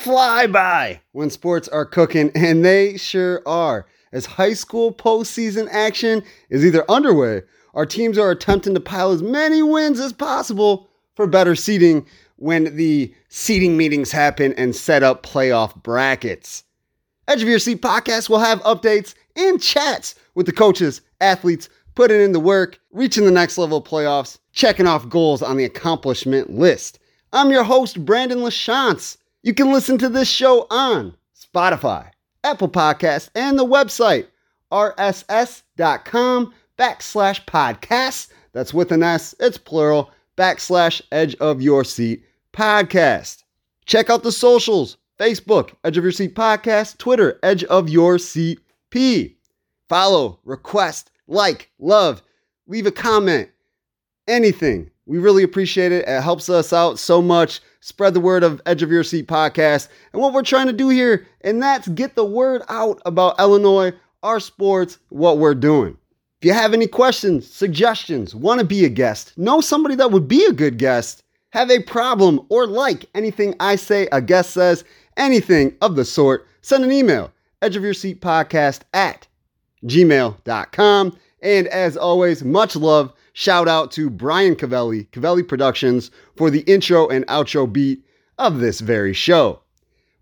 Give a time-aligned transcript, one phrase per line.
[0.00, 3.86] fly by when sports are cooking, and they sure are.
[4.12, 7.42] As high school postseason action is either underway,
[7.74, 12.74] our teams are attempting to pile as many wins as possible for better seeding when
[12.76, 16.64] the seeding meetings happen and set up playoff brackets.
[17.28, 22.22] Edge of Your Seat podcast will have updates and chats with the coaches, athletes, putting
[22.22, 26.50] in the work, reaching the next level of playoffs, checking off goals on the accomplishment
[26.50, 26.98] list.
[27.34, 29.18] I'm your host, Brandon LaChance.
[29.42, 32.10] You can listen to this show on Spotify,
[32.44, 34.26] Apple Podcasts, and the website
[34.70, 38.28] rss.com backslash podcasts.
[38.52, 42.22] That's with an S, it's plural, backslash edge of your seat
[42.52, 43.44] podcast.
[43.86, 48.58] Check out the socials Facebook, Edge of Your Seat Podcast, Twitter, Edge of Your Seat
[48.90, 49.36] P.
[49.88, 52.22] Follow, request, like, love,
[52.66, 53.50] leave a comment,
[54.26, 54.90] anything.
[55.06, 56.06] We really appreciate it.
[56.06, 57.60] It helps us out so much.
[57.80, 60.88] Spread the word of Edge of Your Seat podcast and what we're trying to do
[60.88, 65.96] here, and that's get the word out about Illinois, our sports, what we're doing.
[66.40, 70.28] If you have any questions, suggestions, want to be a guest, know somebody that would
[70.28, 74.84] be a good guest, have a problem, or like anything I say, a guest says,
[75.16, 79.26] anything of the sort, send an email, edge of your seat podcast at
[79.84, 81.18] gmail.com.
[81.42, 83.12] And as always, much love.
[83.32, 88.04] Shout out to Brian Cavelli, Cavelli Productions, for the intro and outro beat
[88.38, 89.60] of this very show,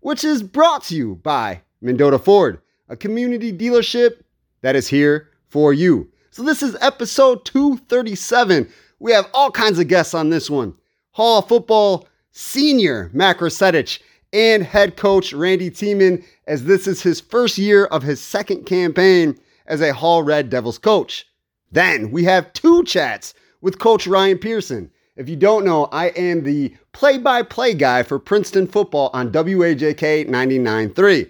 [0.01, 4.21] which is brought to you by Mendota Ford, a community dealership
[4.61, 6.11] that is here for you.
[6.31, 8.69] So this is episode 237.
[8.99, 10.75] We have all kinds of guests on this one.
[11.11, 13.99] Hall football senior Mac Rosetich
[14.31, 19.37] and head coach Randy Tiemann, as this is his first year of his second campaign
[19.65, 21.25] as a Hall Red Devils coach.
[21.71, 24.91] Then we have two chats with Coach Ryan Pearson.
[25.15, 29.31] If you don't know, I am the play by play guy for Princeton football on
[29.31, 31.29] WAJK 99.3.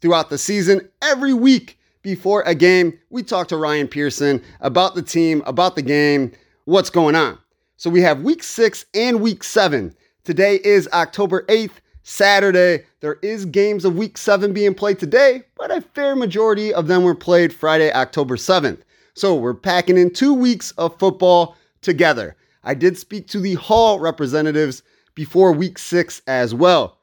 [0.00, 5.02] Throughout the season, every week before a game, we talk to Ryan Pearson about the
[5.02, 6.32] team, about the game,
[6.64, 7.38] what's going on.
[7.76, 9.94] So we have week six and week seven.
[10.24, 12.84] Today is October 8th, Saturday.
[13.00, 17.04] There is games of week seven being played today, but a fair majority of them
[17.04, 18.80] were played Friday, October 7th.
[19.20, 22.36] So we're packing in two weeks of football together.
[22.64, 24.82] I did speak to the Hall representatives
[25.14, 26.96] before week six as well.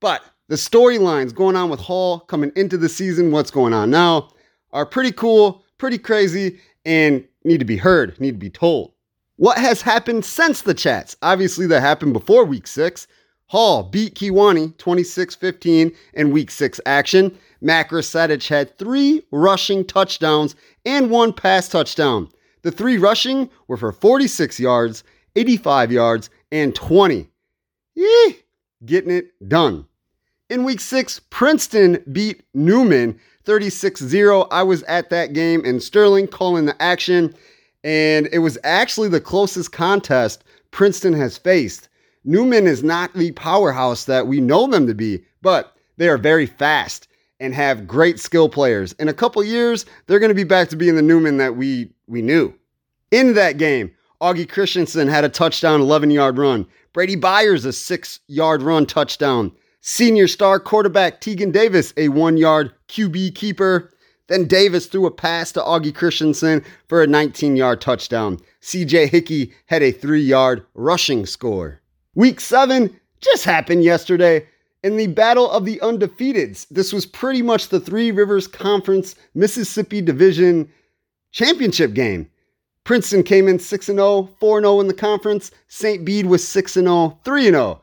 [0.00, 4.30] But the storylines going on with Hall coming into the season, what's going on now,
[4.70, 8.94] are pretty cool, pretty crazy, and need to be heard, need to be told.
[9.36, 11.18] What has happened since the chats?
[11.20, 13.06] Obviously, that happened before week six.
[13.52, 17.38] Hall beat Kewanee 26 15 in week six action.
[17.60, 22.30] Mac Rosetich had three rushing touchdowns and one pass touchdown.
[22.62, 25.04] The three rushing were for 46 yards,
[25.36, 27.28] 85 yards, and 20.
[27.94, 28.36] Yee!
[28.86, 29.84] Getting it done.
[30.48, 34.48] In week six, Princeton beat Newman 36 0.
[34.50, 37.34] I was at that game in Sterling calling the action,
[37.84, 41.90] and it was actually the closest contest Princeton has faced.
[42.24, 46.46] Newman is not the powerhouse that we know them to be, but they are very
[46.46, 47.08] fast
[47.40, 48.92] and have great skill players.
[48.94, 51.90] In a couple years, they're going to be back to being the Newman that we
[52.06, 52.54] we knew.
[53.10, 53.90] In that game,
[54.20, 56.66] Augie Christensen had a touchdown 11 yard run.
[56.92, 59.50] Brady Byers a 6 yard run touchdown.
[59.80, 63.90] Senior star quarterback Tegan Davis a 1 yard QB keeper.
[64.28, 68.38] Then Davis threw a pass to Augie Christensen for a 19 yard touchdown.
[68.60, 71.81] CJ Hickey had a 3 yard rushing score.
[72.14, 74.46] Week 7 just happened yesterday
[74.82, 76.66] in the Battle of the Undefeateds.
[76.68, 80.70] This was pretty much the Three Rivers Conference Mississippi Division
[81.30, 82.28] championship game.
[82.84, 85.52] Princeton came in 6 0, 4 0 in the conference.
[85.68, 86.04] St.
[86.04, 87.80] Bede was 6 0, 3 0.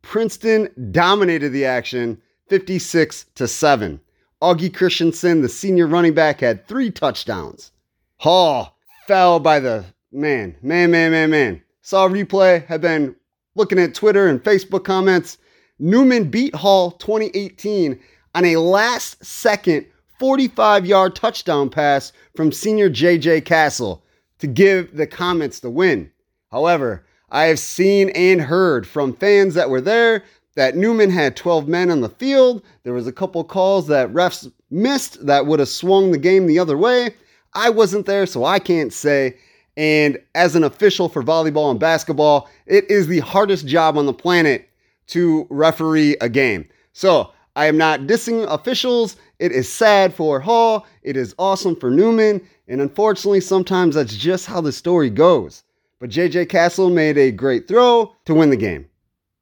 [0.00, 4.00] Princeton dominated the action 56 to 7.
[4.40, 7.72] Augie Christensen, the senior running back, had three touchdowns.
[8.18, 11.62] Hall fell by the man, man, man, man, man.
[11.82, 13.16] Saw replay, have been
[13.56, 15.38] looking at Twitter and Facebook comments,
[15.78, 17.98] Newman beat Hall 2018
[18.34, 19.86] on a last second
[20.18, 24.02] 45 yard touchdown pass from senior JJ Castle
[24.38, 26.10] to give the Comets the win.
[26.50, 30.22] However, I have seen and heard from fans that were there
[30.54, 32.62] that Newman had 12 men on the field.
[32.82, 36.58] There was a couple calls that refs missed that would have swung the game the
[36.58, 37.10] other way.
[37.54, 39.36] I wasn't there, so I can't say.
[39.76, 44.12] And as an official for volleyball and basketball, it is the hardest job on the
[44.14, 44.68] planet
[45.08, 46.66] to referee a game.
[46.92, 49.16] So I am not dissing officials.
[49.38, 50.86] It is sad for Hall.
[51.02, 52.40] It is awesome for Newman.
[52.68, 55.62] And unfortunately, sometimes that's just how the story goes.
[55.98, 58.86] But JJ Castle made a great throw to win the game.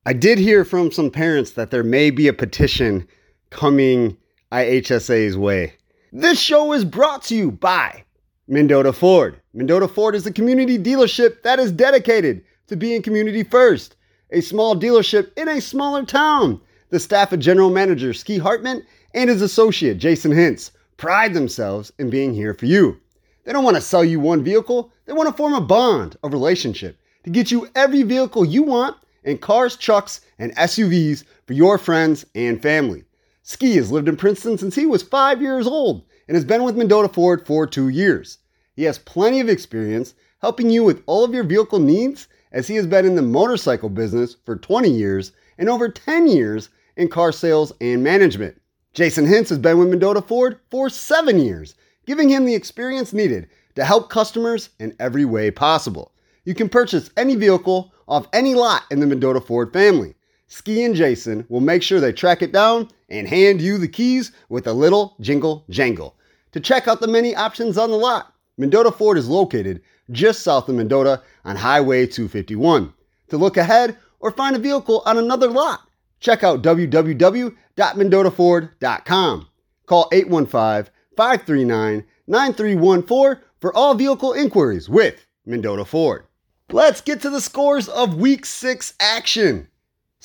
[0.07, 3.09] I did hear from some parents that there may be a petition
[3.51, 4.17] coming
[4.53, 5.75] IHSA's way.
[6.13, 8.04] This show is brought to you by
[8.47, 9.41] Mendota Ford.
[9.55, 13.97] Mendota Ford is a community dealership that is dedicated to being community first.
[14.33, 16.61] A small dealership in a smaller town.
[16.91, 22.11] The staff of General Manager Ski Hartman and his associate Jason Hintz pride themselves in
[22.11, 23.01] being here for you.
[23.45, 26.29] They don't want to sell you one vehicle, they want to form a bond, a
[26.29, 31.79] relationship to get you every vehicle you want in cars, trucks, and SUVs for your
[31.79, 33.05] friends and family.
[33.43, 36.77] Ski has lived in Princeton since he was five years old and has been with
[36.77, 38.39] Mendota Ford for two years.
[38.75, 42.77] He has plenty of experience helping you with all of your vehicle needs as he
[42.77, 47.33] has been in the motorcycle business for 20 years and over 10 years in car
[47.33, 48.61] sales and management.
[48.93, 51.75] Jason Hintz has been with Mendota Ford for seven years,
[52.07, 56.13] giving him the experience needed to help customers in every way possible.
[56.45, 60.15] You can purchase any vehicle off any lot in the Mendota Ford family.
[60.47, 64.33] Ski and Jason will make sure they track it down and hand you the keys
[64.49, 66.17] with a little jingle jangle.
[66.53, 70.69] To check out the many options on the lot, Mendota Ford is located just south
[70.69, 72.93] of Mendota on Highway 251.
[73.29, 75.89] To look ahead or find a vehicle on another lot,
[76.21, 79.49] check out www.mendotaford.com.
[79.87, 86.25] Call 815 539 9314 for all vehicle inquiries with Mendota Ford.
[86.71, 89.69] Let's get to the scores of week six action.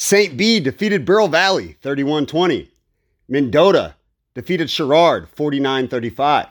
[0.02, 0.38] St.
[0.38, 2.72] Bede defeated Bureau Valley 31 20.
[3.28, 3.96] Mendota
[4.34, 6.48] defeated Sherrard 49 35.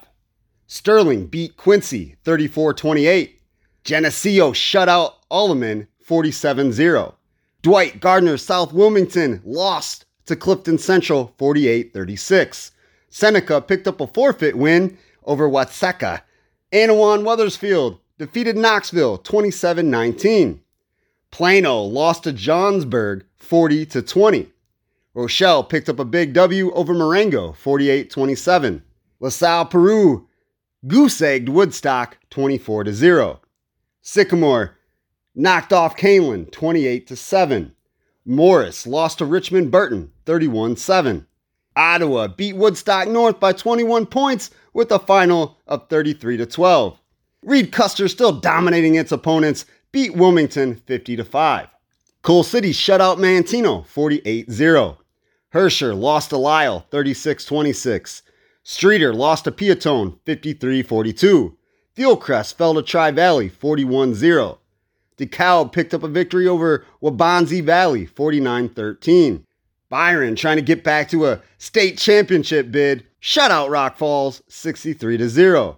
[0.67, 3.41] Sterling beat Quincy 34 28.
[3.85, 7.15] Geneseo shut out Alleman 47 0.
[7.63, 12.73] Dwight Gardner South Wilmington lost to Clifton Central 48 36.
[13.09, 16.21] Seneca picked up a forfeit win over Watseka.
[16.71, 20.61] Annawan Wethersfield defeated Knoxville 27 19.
[21.31, 24.49] Plano lost to Johnsburg 40 to 20.
[25.15, 28.83] Rochelle picked up a big W over Marengo 48 27.
[29.21, 30.29] LaSalle Peru
[30.87, 33.41] goose egged Woodstock 24 to 0.
[34.01, 34.77] Sycamore
[35.35, 37.75] knocked off Kaneland 28 to 7.
[38.25, 41.27] Morris lost to Richmond Burton 31 7.
[41.75, 47.01] Ottawa beat Woodstock North by 21 points with a final of 33 to 12.
[47.43, 51.69] Reed Custer still dominating its opponents, beat Wilmington 50 to 5.
[52.23, 54.99] Coal City shut out Manteno 48-0.
[55.55, 58.23] Herscher lost to Lisle 36-26.
[58.65, 61.55] Streator lost to Peotone 53-42.
[61.97, 64.59] Fieldcrest fell to Tri Valley 41-0.
[65.17, 69.45] DeKalb picked up a victory over Waubonsie Valley 49-13.
[69.89, 75.27] Byron trying to get back to a state championship bid, shut out Rock Falls 63
[75.29, 75.78] 0.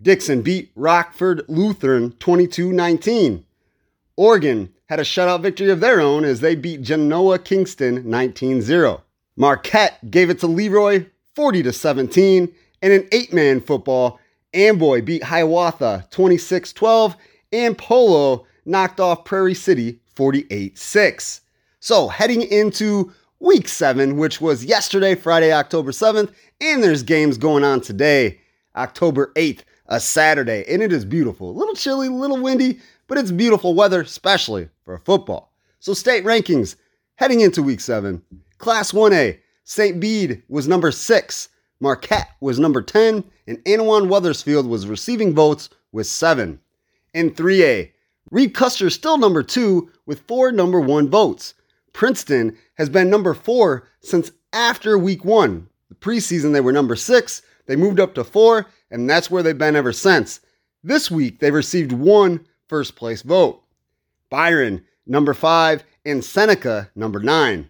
[0.00, 3.44] Dixon beat Rockford Lutheran 22 19.
[4.16, 9.02] Oregon had a shutout victory of their own as they beat Genoa Kingston 19 0.
[9.36, 12.54] Marquette gave it to Leroy 40 17.
[12.80, 14.20] And in eight man football,
[14.54, 17.16] Amboy beat Hiawatha 26 12.
[17.52, 21.40] And Polo knocked off Prairie City 48 6.
[21.80, 27.64] So heading into week seven, which was yesterday, Friday, October 7th, and there's games going
[27.64, 28.40] on today,
[28.76, 31.50] October 8th a Saturday, and it is beautiful.
[31.50, 35.52] A little chilly, a little windy, but it's beautiful weather, especially for football.
[35.80, 36.76] So, state rankings
[37.16, 38.22] heading into week seven.
[38.58, 40.00] Class 1A, St.
[40.00, 41.48] Bede was number six,
[41.80, 46.60] Marquette was number 10, and Annawan Wethersfield was receiving votes with seven.
[47.14, 47.92] In 3A,
[48.30, 51.54] Reed Custer still number two with four number one votes.
[51.92, 55.68] Princeton has been number four since after week one.
[55.88, 57.42] The preseason, they were number six.
[57.66, 60.40] They moved up to four, and that's where they've been ever since.
[60.82, 63.62] This week, they received one first place vote.
[64.30, 67.68] Byron, number five, and Seneca, number nine.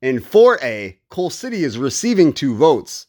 [0.00, 3.06] In 4A, Coal City is receiving two votes.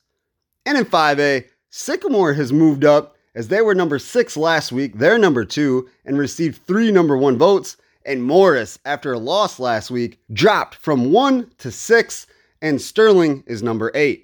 [0.66, 4.98] And in 5A, Sycamore has moved up as they were number six last week.
[4.98, 7.78] They're number two and received three number one votes.
[8.06, 12.28] And Morris, after a loss last week, dropped from one to six,
[12.62, 14.23] and Sterling is number eight.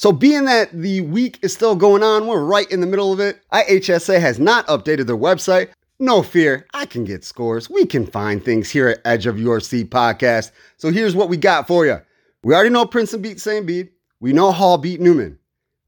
[0.00, 3.20] So, being that the week is still going on, we're right in the middle of
[3.20, 3.38] it.
[3.52, 5.68] IHSA has not updated their website.
[5.98, 7.68] No fear, I can get scores.
[7.68, 10.52] We can find things here at Edge of Your Seat podcast.
[10.78, 12.00] So, here's what we got for you.
[12.42, 13.66] We already know Princeton beat St.
[13.66, 13.90] Bede.
[14.20, 15.38] We know Hall beat Newman.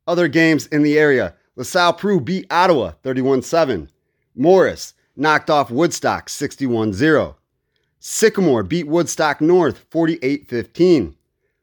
[0.06, 3.88] Other games in the area LaSalle Peru beat Ottawa 31 7.
[4.34, 7.34] Morris knocked off Woodstock 61 0.
[7.98, 11.16] Sycamore beat Woodstock North 48 15.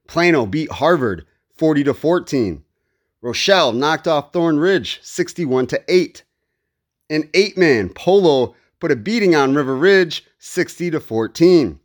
[0.08, 1.28] Plano beat Harvard
[1.60, 2.64] 40 to 14.
[3.22, 6.24] Rochelle knocked off Thorn Ridge 61 to 8.
[7.10, 11.78] An eight man, Polo put a beating on River Ridge 60 to 14.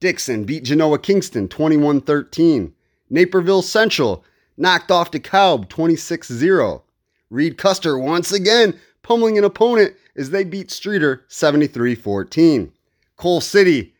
[0.00, 2.74] Dixon beat Genoa Kingston 21 13.
[3.08, 4.24] Naperville Central
[4.56, 6.82] knocked off DeKalb 26 0.
[7.30, 12.72] Reed Custer once again pummeling an opponent as they beat Streator 73 14.
[13.16, 13.94] Coal City,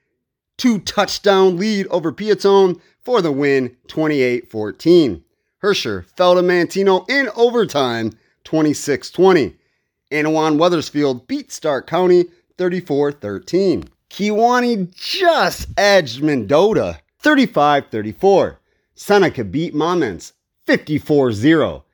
[0.60, 5.24] two touchdown lead over Peotone for the win 28 14.
[5.62, 8.12] Herscher fell to Manteno in overtime
[8.44, 9.56] 26 20.
[10.12, 12.26] Annawan Wethersfield beat Stark County
[12.58, 13.84] 34 13.
[14.10, 18.60] Kewanee just edged Mendota 35 34.
[18.94, 20.32] Seneca beat Monmouth
[20.66, 21.84] 54 0.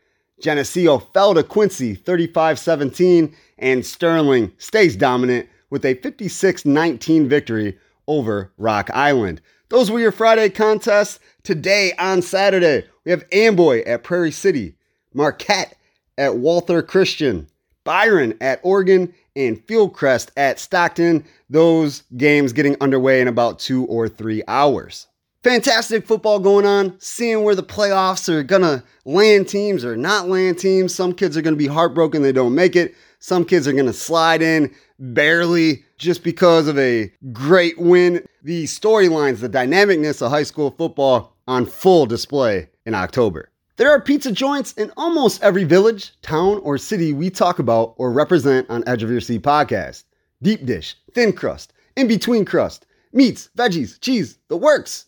[0.43, 7.79] Geneseo fell to Quincy 35 17, and Sterling stays dominant with a 56 19 victory
[8.07, 9.41] over Rock Island.
[9.69, 11.19] Those were your Friday contests.
[11.43, 14.77] Today on Saturday, we have Amboy at Prairie City,
[15.13, 15.77] Marquette
[16.17, 17.49] at Walther Christian,
[17.85, 21.25] Byron at Oregon, and Fieldcrest at Stockton.
[21.51, 25.07] Those games getting underway in about two or three hours.
[25.43, 30.59] Fantastic football going on, seeing where the playoffs are gonna land teams or not land
[30.59, 30.93] teams.
[30.93, 32.95] Some kids are gonna be heartbroken they don't make it.
[33.21, 38.27] Some kids are gonna slide in barely just because of a great win.
[38.43, 43.51] The storylines, the dynamicness of high school football on full display in October.
[43.77, 48.11] There are pizza joints in almost every village, town, or city we talk about or
[48.11, 50.05] represent on Edge of Your Seat podcast.
[50.41, 55.07] Deep dish, thin crust, in between crust, meats, veggies, cheese, the works.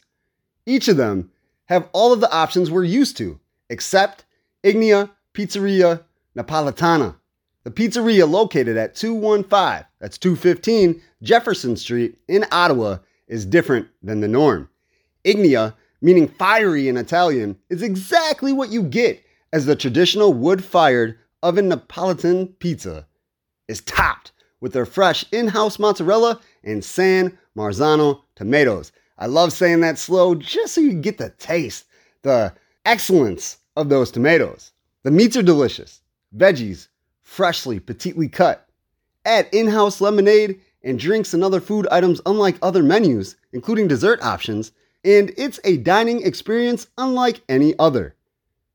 [0.66, 1.30] Each of them
[1.66, 3.40] have all of the options we're used to,
[3.70, 4.24] except
[4.62, 6.02] Ignia Pizzeria
[6.36, 7.16] Napolitana.
[7.68, 12.96] The pizzeria located at 215, that's 215 Jefferson Street in Ottawa,
[13.26, 14.70] is different than the norm.
[15.22, 19.22] Ignia meaning fiery in Italian, is exactly what you get
[19.52, 23.06] as the traditional wood fired oven Napolitan pizza
[23.68, 28.92] is topped with their fresh in house mozzarella and San Marzano tomatoes.
[29.18, 31.84] I love saying that slow just so you get the taste,
[32.22, 32.54] the
[32.86, 34.72] excellence of those tomatoes.
[35.02, 36.00] The meats are delicious,
[36.34, 36.88] veggies
[37.28, 38.66] freshly, petitely cut.
[39.24, 44.20] Add in house lemonade and drinks and other food items unlike other menus, including dessert
[44.22, 44.72] options,
[45.04, 48.16] and it's a dining experience unlike any other.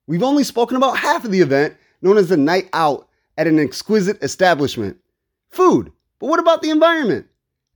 [0.05, 3.59] We've only spoken about half of the event, known as the night out at an
[3.59, 4.97] exquisite establishment.
[5.49, 7.25] Food, but what about the environment?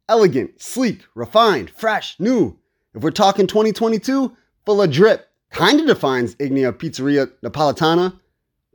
[0.08, 2.58] Elegant, sleek, refined, fresh, new.
[2.94, 4.32] If we're talking 2022,
[4.66, 5.28] full of drip.
[5.52, 8.20] Kinda defines Ignia Pizzeria Napolitana,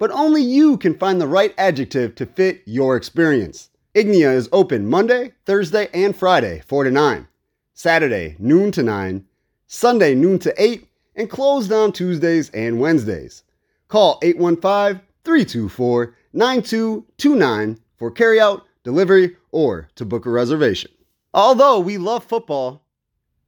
[0.03, 3.71] but only you can find the right adjective to fit your experience.
[3.95, 7.29] Ignia is open Monday, Thursday, and Friday, 4 to 9.
[7.73, 9.25] Saturday, noon to 9.
[9.69, 13.45] Sunday noon to 8, and closed on Tuesdays and Wednesdays.
[13.87, 20.91] Call 815 324 9229 for carryout, delivery, or to book a reservation.
[21.33, 22.83] Although we love football,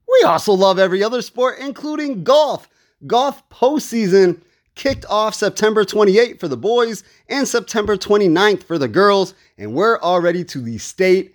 [0.06, 2.68] we also love every other sport, including golf.
[3.08, 4.40] Golf postseason
[4.74, 10.00] kicked off September 28th for the boys and September 29th for the girls, and we're
[10.00, 11.34] already to the state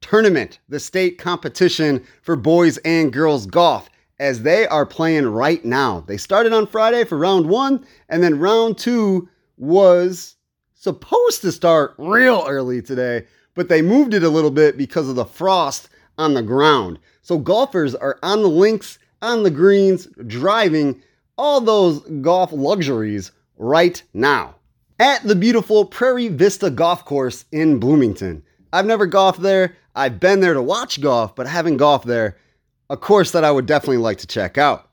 [0.00, 6.00] tournament, the state competition for boys and girls golf as they are playing right now.
[6.06, 10.36] They started on Friday for round one, and then round two was
[10.74, 15.16] supposed to start real early today, but they moved it a little bit because of
[15.16, 16.98] the frost on the ground.
[17.22, 21.02] So golfers are on the links, on the greens, driving
[21.36, 24.54] all those golf luxuries right now
[24.98, 28.42] at the beautiful Prairie Vista Golf Course in Bloomington.
[28.72, 29.76] I've never golfed there.
[29.94, 32.36] I've been there to watch golf, but haven't golfed there
[32.90, 34.90] a course that I would definitely like to check out.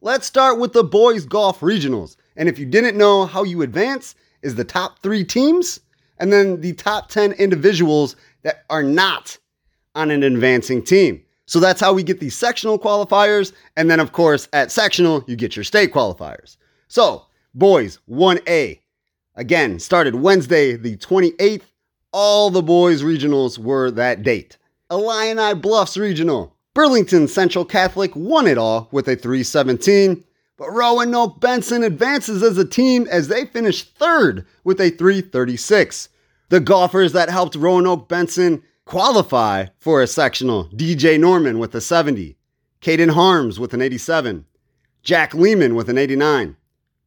[0.00, 2.16] Let's start with the boys golf regionals.
[2.36, 5.80] And if you didn't know how you advance is the top 3 teams
[6.18, 9.38] and then the top 10 individuals that are not
[9.94, 11.22] on an advancing team.
[11.52, 15.36] So that's how we get these sectional qualifiers and then of course at sectional you
[15.36, 16.56] get your state qualifiers.
[16.88, 18.80] So, boys 1A
[19.36, 21.64] again started Wednesday the 28th.
[22.10, 24.56] All the boys regionals were that date.
[24.90, 30.24] Illini Bluffs regional Burlington Central Catholic won it all with a 317,
[30.56, 36.08] but Roanoke Benson advances as a team as they finish third with a 336.
[36.48, 42.36] The golfers that helped Roanoke Benson qualify for a sectional DJ Norman with a 70,
[42.82, 44.44] Caden Harms with an 87,
[45.02, 46.54] Jack Lehman with an 89,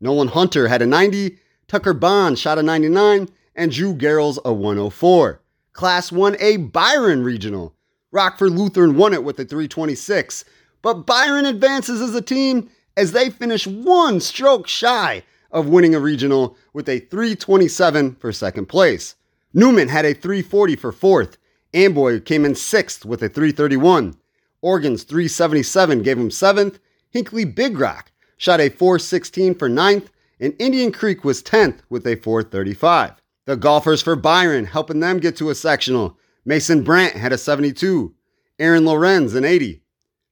[0.02, 1.38] Nolan Hunter had a 90,
[1.68, 5.40] Tucker Bond shot a 99, and Drew Garrels a 104.
[5.74, 7.76] Class 1A Byron Regional
[8.12, 10.44] Rockford Lutheran won it with a 326,
[10.82, 16.00] but Byron advances as a team as they finish one stroke shy of winning a
[16.00, 19.14] regional with a 327 for second place.
[19.54, 21.38] Newman had a 340 for fourth.
[21.76, 24.16] Amboy came in sixth with a 331.
[24.62, 26.80] Oregon's 377 gave him seventh.
[27.10, 32.16] Hinckley Big Rock shot a 416 for ninth, and Indian Creek was 10th with a
[32.16, 33.22] 435.
[33.46, 36.18] The golfers for Byron helping them get to a sectional.
[36.46, 38.14] Mason Brandt had a 72,
[38.58, 39.82] Aaron Lorenz an 80,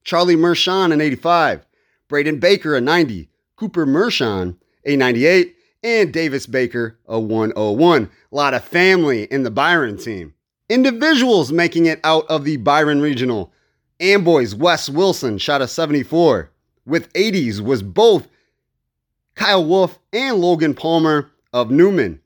[0.02, 1.66] Charlie Mershon an 85,
[2.08, 8.04] Braden Baker a 90, Cooper Mershon a 98, and Davis Baker a 101.
[8.04, 10.34] A lot of family in the Byron team.
[10.68, 13.52] Individuals making it out of the Byron Regional.
[14.00, 16.50] Amboy's Wes Wilson shot a 74.
[16.86, 18.28] With 80s was both
[19.34, 22.20] Kyle Wolf and Logan Palmer of Newman.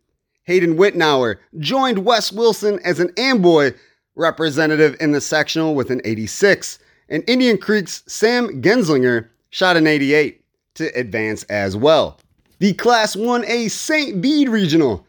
[0.44, 3.72] Hayden Whitnauer joined Wes Wilson as an Amboy
[4.14, 6.78] representative in the sectional with an 86,
[7.08, 10.42] and Indian Creek's Sam Genslinger shot an 88
[10.74, 12.18] to advance as well.
[12.60, 14.20] The Class 1A St.
[14.20, 15.06] Bede Regional.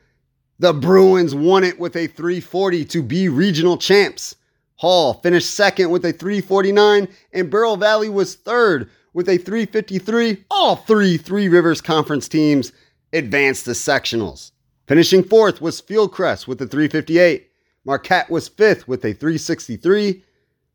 [0.60, 4.36] The Bruins won it with a 340 to be regional champs.
[4.76, 10.44] Hall finished second with a 349, and Bureau Valley was third with a 353.
[10.52, 12.74] All three Three Rivers Conference teams
[13.14, 14.52] advanced to sectionals.
[14.86, 17.48] Finishing fourth was Fieldcrest with a 358.
[17.86, 20.24] Marquette was fifth with a 363.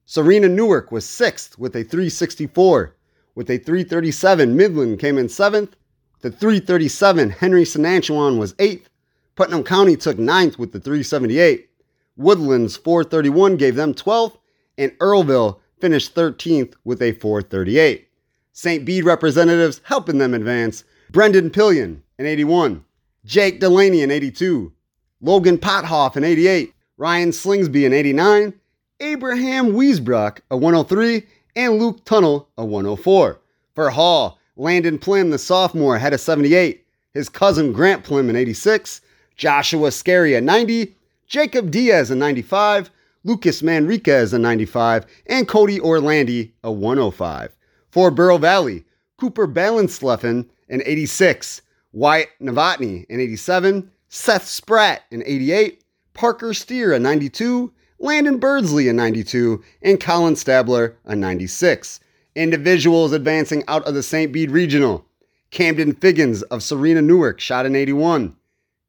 [0.07, 2.97] Serena Newark was sixth with a 364.
[3.35, 5.77] With a 337, Midland came in seventh.
[6.23, 8.89] The 337, Henry Senachwine was eighth.
[9.37, 11.69] Putnam County took ninth with the 378.
[12.17, 14.37] Woodlands 431 gave them 12th,
[14.79, 18.09] and Earlville finished 13th with a 438.
[18.53, 18.85] St.
[18.85, 22.85] Bede representatives helping them advance Brendan Pillion in 81,
[23.25, 24.73] Jake Delaney in 82,
[25.21, 28.55] Logan Pothoff in 88, Ryan Slingsby in 89,
[29.01, 31.27] Abraham Wiesbrock a 103,
[31.57, 33.41] and Luke Tunnel a 104.
[33.75, 39.01] For Hall, Landon Plim, the sophomore, had a 78, his cousin Grant Plim in 86,
[39.37, 40.95] Joshua Scary a 90,
[41.27, 42.91] Jacob Diaz a 95,
[43.25, 47.55] Lucas Manriquez a 95, and Cody Orlandi a 105.
[47.91, 48.85] For Bureau Valley,
[49.17, 55.83] Cooper Balansleffen an 86, Wyatt Novotny, an 87, Seth Spratt, an 88,
[56.13, 62.01] Parker Steer, a 92, Landon Birdsley, a 92, and Colin Stabler, a 96.
[62.35, 64.33] Individuals advancing out of the St.
[64.33, 65.07] Bede Regional.
[65.51, 68.35] Camden Figgins of Serena Newark shot an 81.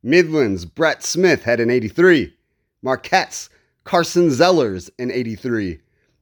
[0.06, 2.32] Midlands, Brett Smith had an 83.
[2.84, 3.50] Marquette's
[3.86, 5.80] Carson Zellers, an 83.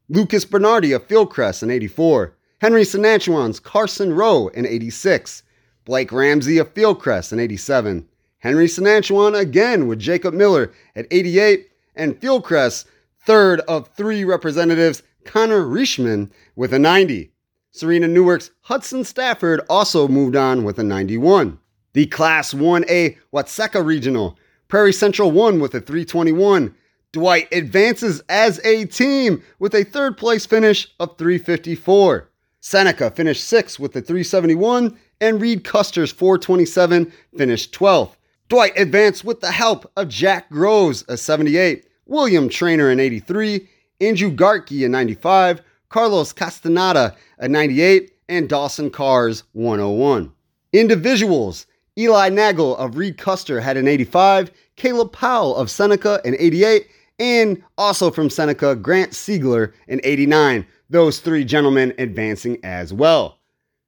[0.07, 2.33] Lucas Bernardi of Fieldcrest, an 84.
[2.61, 5.43] Henry Senachwine's Carson Rowe, an 86.
[5.83, 8.07] Blake Ramsey of Fieldcrest in 87.
[8.37, 11.69] Henry Senachwine again with Jacob Miller at 88.
[11.93, 12.85] And Fieldcrest,
[13.25, 17.33] third of three representatives, Connor Richman with a 90.
[17.71, 21.59] Serena Newark's Hudson Stafford also moved on with a 91.
[21.93, 26.73] The Class 1A Watseka Regional, Prairie Central won with a 321.
[27.11, 32.31] Dwight advances as a team with a third place finish of 354.
[32.59, 38.15] Seneca finished sixth with a 371, and Reed Custer's 427 finished 12th.
[38.49, 43.69] Dwight advanced with the help of Jack Groves, a 78, William Trainer, an 83,
[44.01, 50.31] Andrew Gartke, a 95, Carlos Castaneda, a 98, and Dawson Cars, 101.
[50.71, 56.87] Individuals Eli Nagel of Reed Custer had an 85, Caleb Powell of Seneca, an 88,
[57.19, 60.65] and also from Seneca, Grant Siegler, an 89.
[60.89, 63.37] Those three gentlemen advancing as well.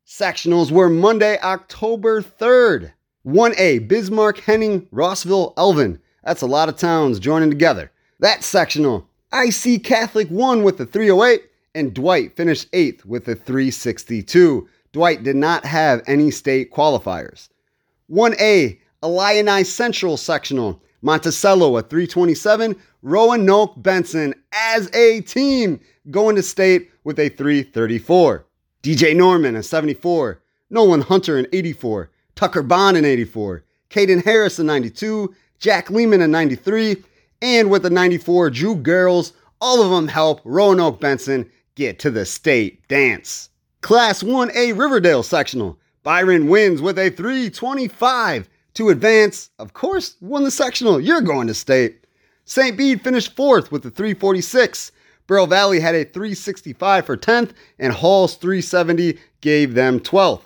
[0.05, 2.91] Sectionals were Monday, October 3rd.
[3.25, 5.99] 1A, Bismarck, Henning, Rossville, Alvin.
[6.23, 7.91] That's a lot of towns joining together.
[8.19, 11.41] That sectional, IC Catholic won with the 308,
[11.73, 14.69] and Dwight finished 8th with the 362.
[14.91, 17.49] Dwight did not have any state qualifiers.
[18.09, 25.79] 1A, Illini Central sectional, Monticello at 327, Roanoke Benson as a team
[26.11, 28.45] going to state with a 334.
[28.83, 30.41] DJ Norman, a 74.
[30.69, 32.11] Nolan Hunter, an 84.
[32.35, 33.63] Tucker Bond, an 84.
[33.89, 35.33] Caden Harris, a 92.
[35.59, 36.97] Jack Lehman, a 93.
[37.41, 39.31] And with a 94, Drew Garrels.
[39.61, 43.49] All of them help Roanoke Benson get to the state dance.
[43.81, 45.79] Class 1A Riverdale sectional.
[46.05, 49.49] Byron wins with a 325 to advance.
[49.57, 51.01] Of course, won the sectional.
[51.01, 52.05] You're going to state.
[52.45, 52.77] St.
[52.77, 54.91] Bede finished fourth with a 346.
[55.25, 60.43] Bureau Valley had a 365 for 10th, and Hall's 370 gave them 12th.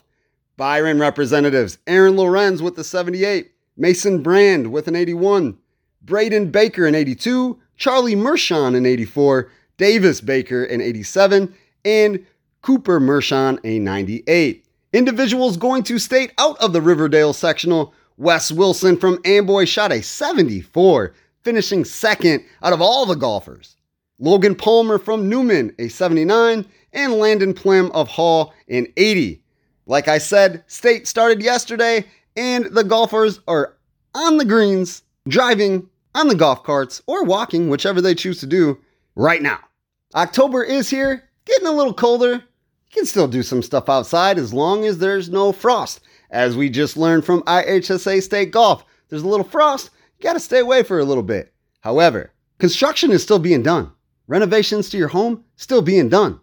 [0.56, 5.58] Byron representatives Aaron Lorenz with the 78, Mason Brand with an 81,
[6.02, 12.26] Braden Baker an 82, Charlie Mershon an 84, Davis Baker an 87, and
[12.62, 14.66] Cooper Mershon a 98.
[14.92, 20.02] Individuals going to state out of the Riverdale sectional, Wes Wilson from Amboy shot a
[20.02, 23.76] 74, finishing second out of all the golfers.
[24.18, 29.44] Logan Palmer from Newman, a 79, and Landon Plim of Hall, an 80.
[29.86, 32.04] Like I said, state started yesterday,
[32.36, 33.76] and the golfers are
[34.16, 38.80] on the greens, driving on the golf carts, or walking, whichever they choose to do,
[39.16, 39.60] right now.
[40.16, 42.44] October is here, getting a little colder.
[42.90, 46.00] You can still do some stuff outside as long as there's no frost.
[46.32, 50.58] As we just learned from IHSA State Golf, there's a little frost, you gotta stay
[50.58, 51.54] away for a little bit.
[51.82, 53.92] However, construction is still being done.
[54.28, 56.40] Renovations to your home still being done.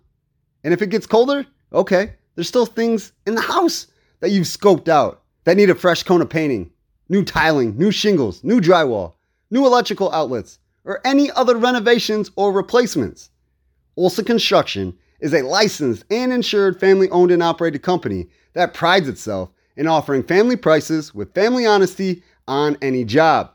[0.62, 3.88] And if it gets colder, okay, there's still things in the house
[4.20, 6.70] that you've scoped out that need a fresh coat of painting,
[7.08, 9.14] new tiling, new shingles, new drywall,
[9.50, 13.30] new electrical outlets, or any other renovations or replacements.
[13.96, 19.50] Olson Construction is a licensed and insured family owned and operated company that prides itself
[19.76, 23.50] in offering family prices with family honesty on any job.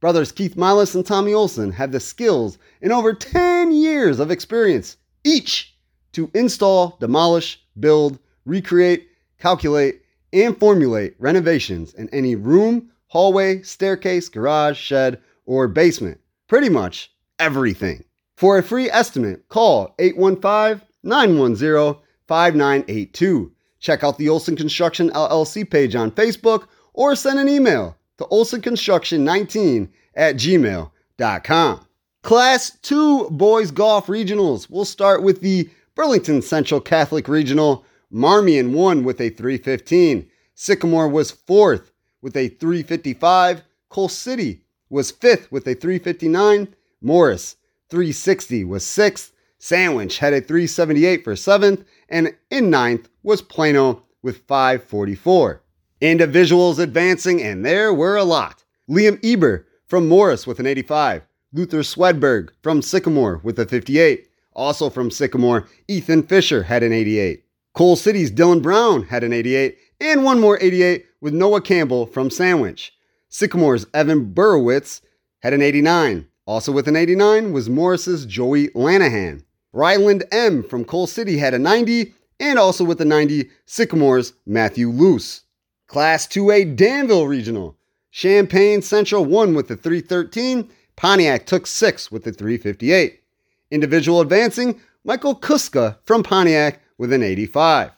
[0.00, 4.98] Brothers Keith Milas and Tommy Olson have the skills and over 10 years of experience
[5.24, 5.74] each
[6.12, 9.08] to install, demolish, build, recreate,
[9.38, 10.02] calculate,
[10.34, 16.20] and formulate renovations in any room, hallway, staircase, garage, shed, or basement.
[16.48, 18.04] Pretty much everything.
[18.36, 23.52] For a free estimate, call 815 910 5982.
[23.78, 29.88] Check out the Olson Construction LLC page on Facebook or send an email to olsonconstruction19
[30.14, 31.86] at gmail.com.
[32.22, 34.70] Class 2 Boys Golf Regionals.
[34.70, 37.84] We'll start with the Burlington Central Catholic Regional.
[38.10, 40.30] Marmion won with a 315.
[40.54, 43.62] Sycamore was fourth with a 355.
[43.90, 46.74] Coal City was fifth with a 359.
[47.02, 47.56] Morris
[47.90, 49.33] 360 was sixth.
[49.64, 51.86] Sandwich had a 378 for seventh.
[52.10, 55.62] And in ninth was Plano with 544.
[56.02, 58.62] Individuals advancing, and there were a lot.
[58.90, 61.22] Liam Eber from Morris with an 85.
[61.54, 64.28] Luther Swedberg from Sycamore with a 58.
[64.52, 67.42] Also from Sycamore, Ethan Fisher had an 88.
[67.72, 72.28] Coal City's Dylan Brown had an 88, and one more 88 with Noah Campbell from
[72.28, 72.92] Sandwich.
[73.30, 75.00] Sycamore's Evan Burowitz
[75.40, 76.28] had an 89.
[76.46, 79.42] Also with an 89 was Morris's Joey Lanahan.
[79.74, 84.88] Ryland M from Coal City had a 90, and also with the 90, Sycamore's Matthew
[84.88, 85.42] Luce.
[85.88, 87.76] Class 2A Danville Regional.
[88.12, 90.70] Champaign Central won with the 313.
[90.94, 93.20] Pontiac took six with the 358.
[93.72, 97.90] Individual advancing, Michael Kuska from Pontiac with an 85.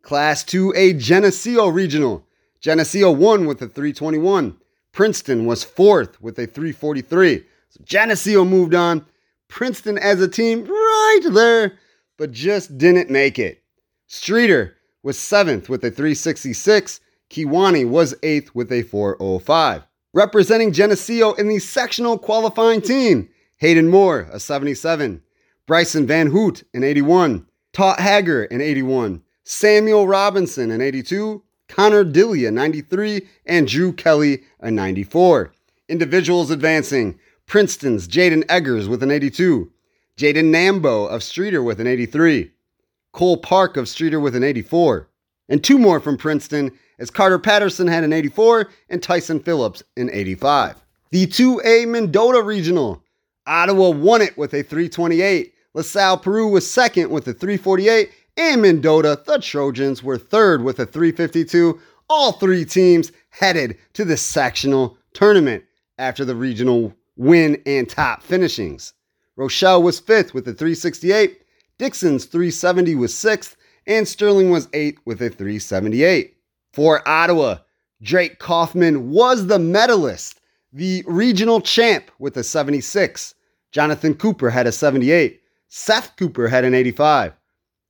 [0.00, 2.24] Class 2A Geneseo Regional.
[2.60, 4.56] Geneseo won with a 321.
[4.92, 7.44] Princeton was fourth with a 343.
[7.68, 9.04] So Geneseo moved on.
[9.48, 11.78] Princeton as a team right there,
[12.16, 13.62] but just didn't make it.
[14.08, 17.00] Streator was seventh with a 366.
[17.30, 19.82] Kewanee was eighth with a 405.
[20.12, 23.28] Representing Geneseo in the sectional qualifying team,
[23.58, 25.22] Hayden Moore, a 77.
[25.66, 27.46] Bryson Van Hoot, an 81.
[27.72, 29.22] Taut Hager, an 81.
[29.44, 31.42] Samuel Robinson, an 82.
[31.68, 33.26] Connor Dilly, a 93.
[33.44, 35.52] And Drew Kelly, a 94.
[35.88, 39.70] Individuals advancing Princeton's Jaden Eggers with an 82.
[40.16, 42.50] Jaden Nambo of Streator with an 83.
[43.12, 45.08] Cole Park of Streator with an 84.
[45.48, 50.10] And two more from Princeton, as Carter Patterson had an 84 and Tyson Phillips an
[50.12, 50.82] 85.
[51.12, 53.00] The 2A Mendota Regional.
[53.46, 55.54] Ottawa won it with a 328.
[55.74, 58.10] LaSalle Peru was second with a 348.
[58.36, 61.80] And Mendota, the Trojans, were third with a 352.
[62.10, 65.64] All three teams headed to the sectional tournament
[65.96, 68.92] after the regional win and top finishings.
[69.36, 71.42] Rochelle was fifth with a 368.
[71.78, 76.36] Dixon's 370 was sixth, and Sterling was eighth with a 378.
[76.72, 77.58] For Ottawa,
[78.02, 80.40] Drake Kaufman was the medalist,
[80.72, 83.34] the regional champ with a 76.
[83.72, 85.40] Jonathan Cooper had a 78.
[85.68, 87.32] Seth Cooper had an 85.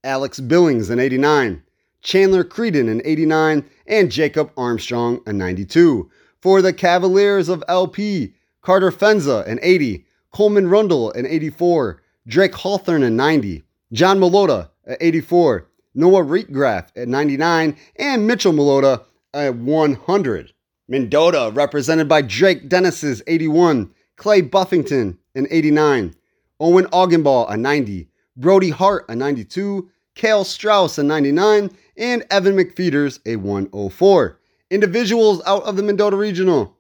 [0.05, 1.63] Alex Billings an 89.
[2.03, 3.65] Chandler Creedon an 89.
[3.89, 6.09] And Jacob Armstrong a 92.
[6.41, 8.36] For the Cavaliers of LP,
[8.67, 10.05] Carter Fenza an 80.
[10.33, 12.03] Coleman Rundle an 84.
[12.27, 13.63] Drake Hawthorne a 90.
[13.93, 20.53] John Malota at 84, Noah Reitgraff at 99, and Mitchell Malota at 100.
[20.89, 26.17] Mendota represented by Drake Dennis's 81, Clay Buffington an 89,
[26.59, 33.21] Owen Augenball a 90, Brody Hart a 92, Kale Strauss a 99, and Evan McFeeters
[33.27, 34.41] a 104.
[34.73, 36.76] Individuals out of the Mendota Regional.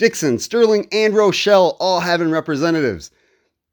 [0.00, 3.10] Dixon, Sterling, and Rochelle all having representatives.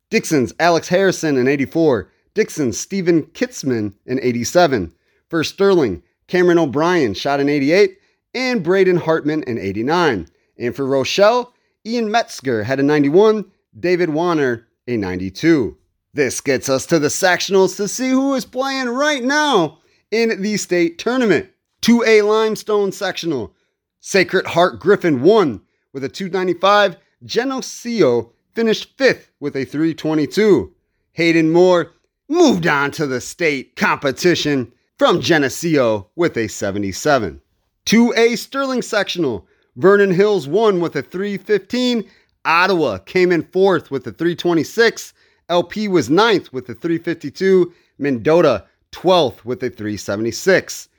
[0.09, 4.91] Dixon's Alex Harrison in 84, Dixon's Stephen Kitzman in 87.
[5.29, 7.97] For Sterling, Cameron O'Brien shot in 88,
[8.35, 10.27] and Braden Hartman in 89.
[10.59, 11.53] And for Rochelle,
[11.85, 13.45] Ian Metzger had a 91,
[13.79, 15.77] David Warner a 92.
[16.13, 19.79] This gets us to the sectionals to see who is playing right now
[20.11, 21.49] in the state tournament.
[21.83, 23.55] 2A Limestone sectional.
[24.01, 25.61] Sacred Heart Griffin won
[25.93, 26.97] with a 295.
[27.23, 30.73] Geneseo finished fifth with a 322.
[31.13, 31.93] Hayden Moore
[32.29, 37.41] moved on to the state competition from Geneseo with a 77.
[37.85, 39.47] 2A Sterling sectional.
[39.75, 42.03] Vernon Hills won with a 315.
[42.45, 45.13] Ottawa came in fourth with a 326.
[45.49, 47.73] LP was ninth with a 352.
[47.99, 50.89] Mendota 12th with a 376.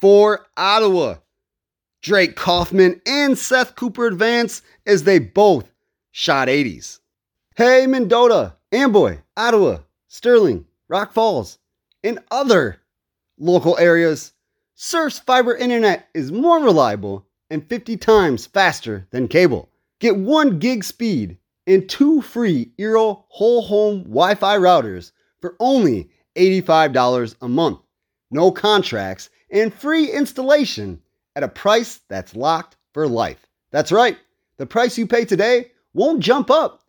[0.00, 1.16] For Ottawa,
[2.06, 5.72] Drake Kaufman and Seth Cooper advance as they both
[6.12, 7.00] shot 80s.
[7.56, 11.58] Hey, Mendota, Amboy, Ottawa, Sterling, Rock Falls,
[12.04, 12.80] and other
[13.40, 14.34] local areas,
[14.76, 19.68] Surf's fiber internet is more reliable and 50 times faster than cable.
[19.98, 26.08] Get 1 gig speed and two free Eero whole home Wi Fi routers for only
[26.36, 27.80] $85 a month.
[28.30, 31.02] No contracts and free installation
[31.36, 33.46] at a price that's locked for life.
[33.70, 34.16] That's right,
[34.56, 36.82] the price you pay today won't jump up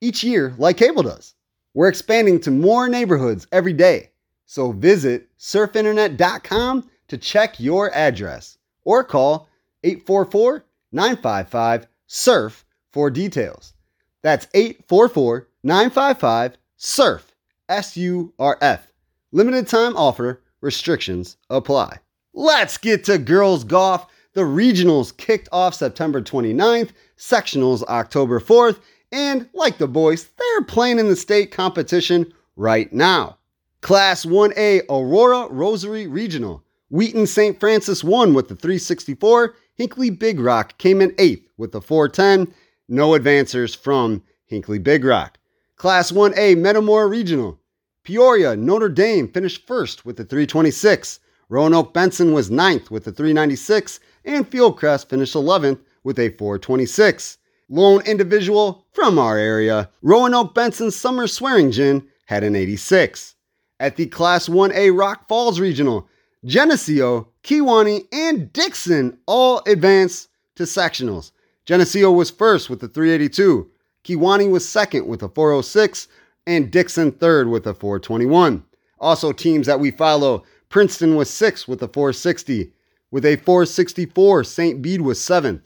[0.00, 1.34] each year like cable does.
[1.74, 4.10] We're expanding to more neighborhoods every day,
[4.44, 9.48] so visit surfinternet.com to check your address or call
[9.82, 13.74] 844 955 SURF for details.
[14.22, 17.32] That's 844 955 SURF,
[17.68, 18.92] S U R F.
[19.32, 21.98] Limited time offer, restrictions apply.
[22.38, 24.08] Let's get to girls golf.
[24.34, 28.78] The regionals kicked off September 29th, sectionals October 4th,
[29.10, 33.38] and like the boys, they're playing in the state competition right now.
[33.80, 36.62] Class 1A Aurora Rosary Regional.
[36.90, 37.58] Wheaton St.
[37.58, 39.54] Francis won with the 364.
[39.74, 42.54] Hinckley Big Rock came in 8th with the 410.
[42.86, 45.38] No advancers from Hinckley Big Rock.
[45.76, 47.58] Class 1A Metamora Regional.
[48.02, 51.20] Peoria Notre Dame finished first with the 326.
[51.48, 57.38] Roanoke Benson was ninth with a 396, and Fieldcrest finished 11th with a 426.
[57.68, 63.36] Lone individual from our area, Roanoke Benson Summer Swearingen had an 86.
[63.78, 66.08] At the Class 1A Rock Falls Regional,
[66.44, 71.30] Geneseo, Kewanee, and Dixon all advanced to sectionals.
[71.64, 73.70] Geneseo was first with a 382.
[74.04, 76.08] Kewanee was second with a 406,
[76.46, 78.64] and Dixon third with a 421.
[78.98, 80.44] Also, teams that we follow
[80.76, 82.70] Princeton was sixth with a 460.
[83.10, 84.82] With a 464, St.
[84.82, 85.62] Bede was seventh.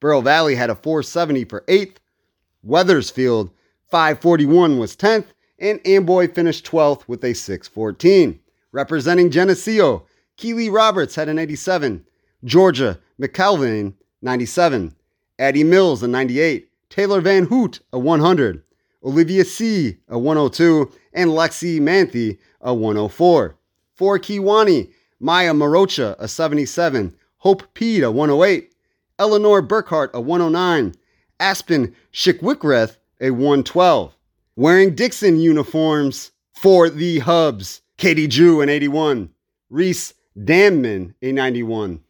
[0.00, 2.00] Bureau Valley had a 470 for eighth.
[2.62, 3.50] Wethersfield,
[3.90, 5.26] 541 was 10th.
[5.58, 8.40] And Amboy finished 12th with a 614.
[8.72, 10.06] Representing Geneseo,
[10.38, 12.06] Keeley Roberts had an 87.
[12.42, 13.92] Georgia, McKelvin,
[14.22, 14.96] 97.
[15.38, 16.70] Addie Mills, a 98.
[16.88, 18.62] Taylor Van Hoot, a 100.
[19.04, 20.90] Olivia C., a 102.
[21.12, 23.55] And Lexi Manthe, a 104.
[23.96, 27.14] For Kewanee, Maya Marocha, a 77.
[27.38, 28.70] Hope Pede, a 108.
[29.18, 30.94] Eleanor Burkhart, a 109.
[31.40, 34.14] Aspen Shickwickreth, a 112.
[34.54, 39.30] Wearing Dixon uniforms for the Hubs, Katie Drew, an 81.
[39.70, 42.00] Reese Damman, a 91.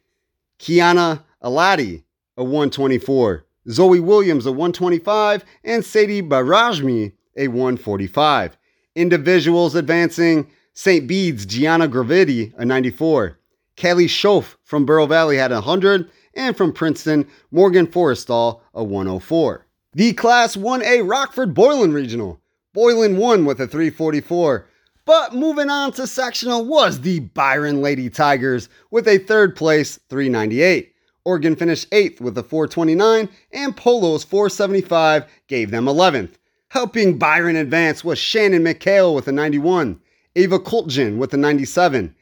[0.59, 2.03] Kiana Aladi,
[2.37, 3.45] a 124.
[3.69, 5.45] Zoe Williams, a 125.
[5.63, 8.57] And Sadie Barajmi, a 145.
[8.97, 11.07] Individuals advancing St.
[11.07, 13.39] Bede's Gianna Gravity, a 94.
[13.77, 16.11] Kelly Schoaf from Bureau Valley had a 100.
[16.35, 19.67] And from Princeton, Morgan Forrestal, a 104.
[19.95, 22.43] The Class 1A Rockford Boylan Regional.
[22.75, 24.67] Boylan won with a 344.
[25.07, 30.93] But moving on to sectional was the Byron Lady Tigers with a third place 398.
[31.25, 36.35] Oregon finished 8th with a 429, and Polo's 475 gave them 11th.
[36.69, 40.03] Helping Byron advance was Shannon McHale with a 91.
[40.37, 42.15] Ava Coltgen with a 97,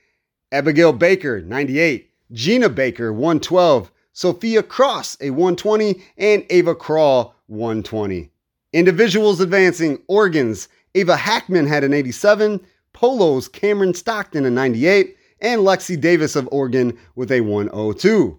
[0.52, 8.30] Abigail Baker, 98, Gina Baker, 112, Sophia Cross, a 120, and Ava Crawl, 120.
[8.72, 12.60] Individuals advancing, Oregon's, Ava Hackman had an 87,
[12.92, 18.38] Polo's Cameron Stockton, a 98, and Lexi Davis of Oregon with a 102.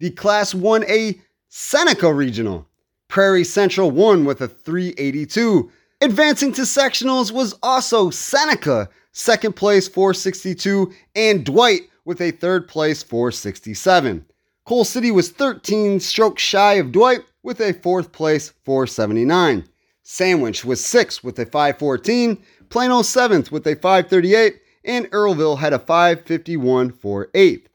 [0.00, 2.66] The Class 1A Seneca Regional,
[3.06, 5.70] Prairie Central won with a 382.
[6.00, 13.02] Advancing to sectionals was also Seneca, second place 462, and Dwight with a third place
[13.02, 14.24] 467.
[14.64, 19.64] Coal City was 13 strokes shy of Dwight with a fourth place 479.
[20.02, 25.78] Sandwich was 6 with a 514, Plano 7th with a 538, and Earlville had a
[25.78, 27.66] 551 for 8th.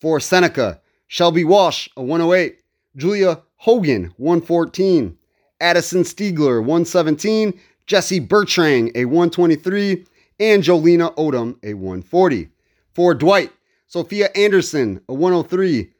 [0.00, 2.58] For Seneca, Shelby Walsh a 108,
[2.96, 5.18] Julia Hogan 114,
[5.60, 10.06] Addison Stiegler 117, Jesse Bertrand, a 123,
[10.40, 12.48] and Jolena Odom, a 140.
[12.94, 13.52] For Dwight,
[13.86, 15.90] Sophia Anderson, a 103,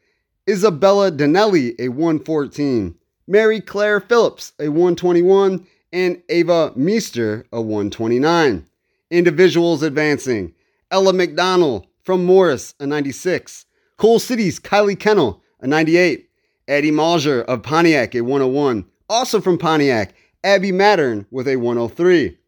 [0.49, 2.97] Isabella Danelli, a 114,
[3.29, 8.67] Mary Claire Phillips, a 121, and Ava Meester, a 129.
[9.11, 10.55] Individuals advancing
[10.91, 13.67] Ella McDonald from Morris, a 96.
[13.97, 16.29] Coal City's, Kylie Kennel, a 98.
[16.67, 18.85] Eddie Malger of Pontiac, a 101.
[19.09, 22.39] Also from Pontiac, Abby Mattern with a 103.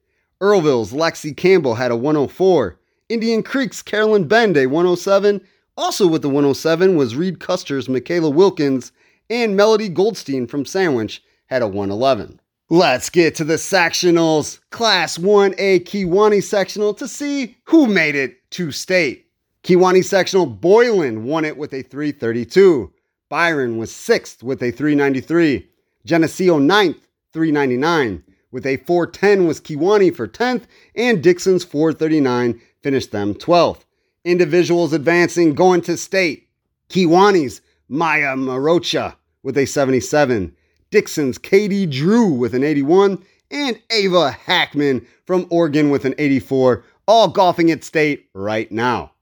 [0.43, 2.77] Earlville's Lexi Campbell had a 104.
[3.09, 5.41] Indian Creek's Carolyn Bend, a 107.
[5.77, 8.91] Also with the 107 was Reed Custer's Michaela Wilkins,
[9.31, 12.41] and Melody Goldstein from Sandwich had a 111.
[12.69, 14.59] Let's get to the sectionals.
[14.71, 19.27] Class 1A Kewanee sectional to see who made it to state.
[19.63, 22.93] Kewanee sectional Boylan won it with a 332.
[23.29, 25.69] Byron was 6th with a 393.
[26.05, 27.01] Geneseo 9th,
[27.33, 28.25] 399.
[28.53, 33.81] With a 410 was Kewanee for 10th, and Dixon's 439 finished them 12th.
[34.25, 36.49] Individuals advancing going to state.
[36.88, 40.55] Kewanee's Maya Marocha with a 77.
[40.91, 43.25] Dixon's Katie Drew with an 81.
[43.51, 46.85] And Ava Hackman from Oregon with an 84.
[47.07, 49.12] All golfing at state right now.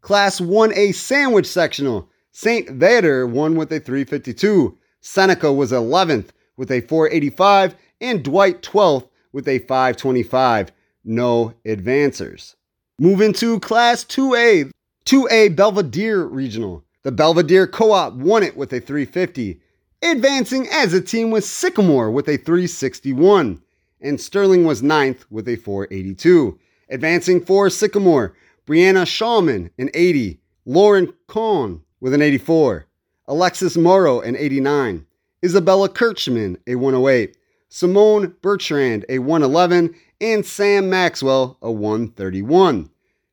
[0.00, 2.08] Class 1A sandwich sectional.
[2.32, 2.78] St.
[2.78, 4.76] Bede won with a 352.
[5.00, 10.72] Seneca was 11th with a 485 and Dwight 12th with a 525.
[11.04, 12.56] No advancers.
[12.98, 14.70] Moving to Class 2A,
[15.06, 16.84] 2A Belvidere Regional.
[17.04, 19.60] The Belvidere Co op won it with a 350,
[20.02, 23.60] advancing as a team with Sycamore with a 361,
[24.00, 26.58] and Sterling was ninth with a 482.
[26.90, 28.34] Advancing for Sycamore,
[28.66, 32.86] Brianna Shawman, an 80, Lauren Cohn with an 84,
[33.26, 35.04] Alexis Morrow, an 89,
[35.44, 37.36] Isabella Kirchman, a 108,
[37.74, 42.90] Simone Bertrand, a 111, and Sam Maxwell, a 131.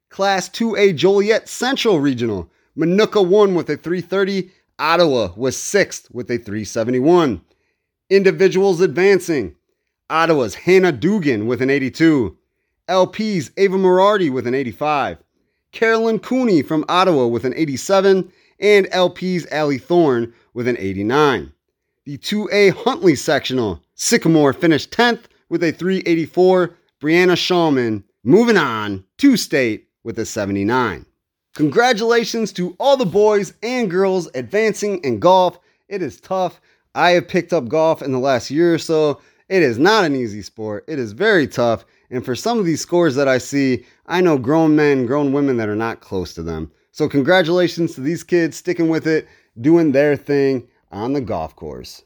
[0.07, 4.49] Class 2A Joliet Central Regional, Minooka won with a 330,
[4.79, 7.41] Ottawa was 6th with a 371.
[8.09, 9.57] Individuals advancing,
[10.09, 12.37] Ottawa's Hannah Dugan with an 82,
[12.87, 15.17] LP's Ava Morardi with an 85,
[15.73, 21.51] Carolyn Cooney from Ottawa with an 87, and LP's Allie Thorne with an 89.
[22.05, 26.75] The 2A Huntley sectional, Sycamore finished 10th with a 384.
[27.01, 31.05] Brianna Shawman moving on to state with a 79.
[31.55, 35.59] Congratulations to all the boys and girls advancing in golf.
[35.89, 36.61] It is tough.
[36.95, 39.19] I have picked up golf in the last year or so.
[39.49, 40.85] It is not an easy sport.
[40.87, 41.83] It is very tough.
[42.09, 45.57] And for some of these scores that I see, I know grown men, grown women
[45.57, 46.71] that are not close to them.
[46.91, 49.27] So, congratulations to these kids sticking with it,
[49.59, 52.03] doing their thing on the golf course.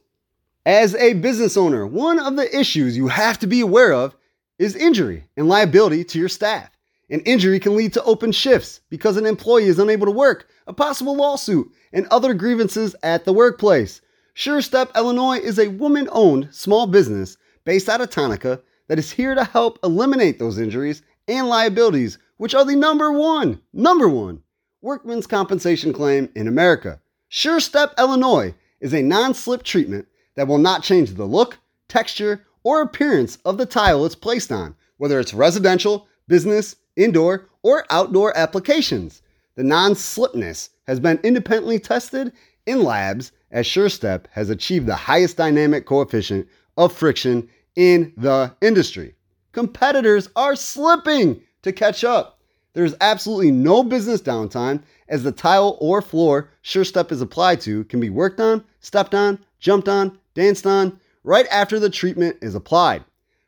[0.65, 4.15] As a business owner, one of the issues you have to be aware of
[4.59, 6.69] is injury and liability to your staff.
[7.09, 10.73] An injury can lead to open shifts because an employee is unable to work, a
[10.73, 14.01] possible lawsuit, and other grievances at the workplace.
[14.35, 19.35] SureStep Illinois is a woman owned small business based out of Tonica that is here
[19.35, 24.41] to help eliminate those injuries and liabilities, which are the number one, number one
[24.81, 26.99] workman's compensation claim in America.
[27.31, 32.81] SureStep Illinois is a non slip treatment that will not change the look, texture, or
[32.81, 39.21] appearance of the tile it's placed on, whether it's residential, business, indoor, or outdoor applications.
[39.55, 42.33] The non slipness has been independently tested
[42.65, 49.15] in labs as SureStep has achieved the highest dynamic coefficient of friction in the industry.
[49.53, 52.32] Competitors are slipping to catch up.
[52.73, 57.99] There's absolutely no business downtime as the tile or floor SureStep is applied to can
[57.99, 63.03] be worked on, stepped on, jumped on, danced on right after the treatment is applied.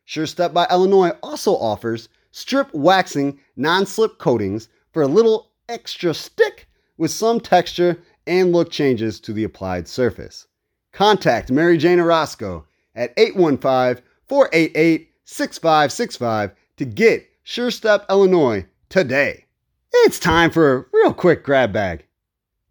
[0.07, 6.67] SureStep by Illinois also offers strip waxing non slip coatings for a little extra stick
[6.97, 10.47] with some texture and look changes to the applied surface.
[10.91, 18.65] Contact Mary Jane Orozco at 815 488 6565 to get SureStep Illinois
[18.95, 19.43] today.
[19.91, 22.05] It's time for a real quick grab bag.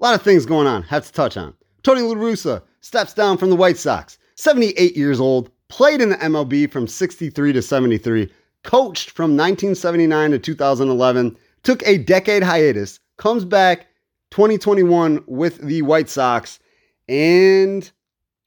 [0.01, 1.53] A lot of things going on, have to touch on.
[1.83, 6.16] Tony La Russa steps down from the White Sox, 78 years old, played in the
[6.16, 13.45] MLB from 63 to 73, coached from 1979 to 2011, took a decade hiatus, comes
[13.45, 13.89] back
[14.31, 16.59] 2021 with the White Sox,
[17.07, 17.91] and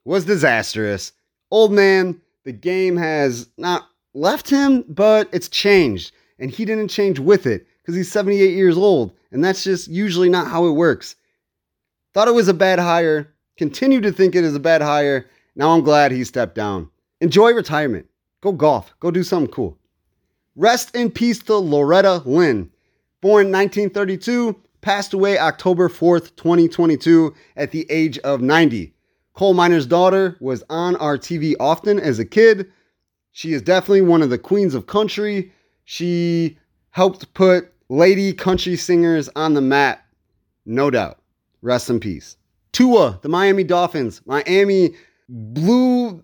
[0.04, 1.12] was disastrous.
[1.52, 6.12] Old man, the game has not left him, but it's changed.
[6.40, 9.14] And he didn't change with it because he's 78 years old.
[9.32, 11.16] And that's just usually not how it works.
[12.14, 15.30] Thought it was a bad hire, continue to think it is a bad hire.
[15.56, 16.90] Now I'm glad he stepped down.
[17.22, 18.06] Enjoy retirement.
[18.42, 18.94] Go golf.
[19.00, 19.78] Go do something cool.
[20.56, 22.70] Rest in peace to Loretta Lynn.
[23.22, 28.94] Born 1932, passed away October 4th, 2022, at the age of 90.
[29.34, 32.72] Coal miner's daughter was on our TV often as a kid.
[33.32, 35.52] She is definitely one of the queens of country.
[35.90, 36.58] She
[36.90, 40.06] helped put lady country singers on the map,
[40.66, 41.20] no doubt.
[41.62, 42.36] Rest in peace.
[42.74, 44.22] Tua, the Miami Dolphins.
[44.26, 44.96] Miami
[45.30, 46.22] blew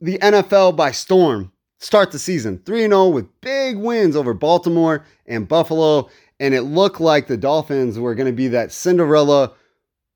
[0.00, 1.52] the NFL by storm.
[1.76, 6.08] Start the season 3 0 with big wins over Baltimore and Buffalo.
[6.40, 9.52] And it looked like the Dolphins were going to be that Cinderella,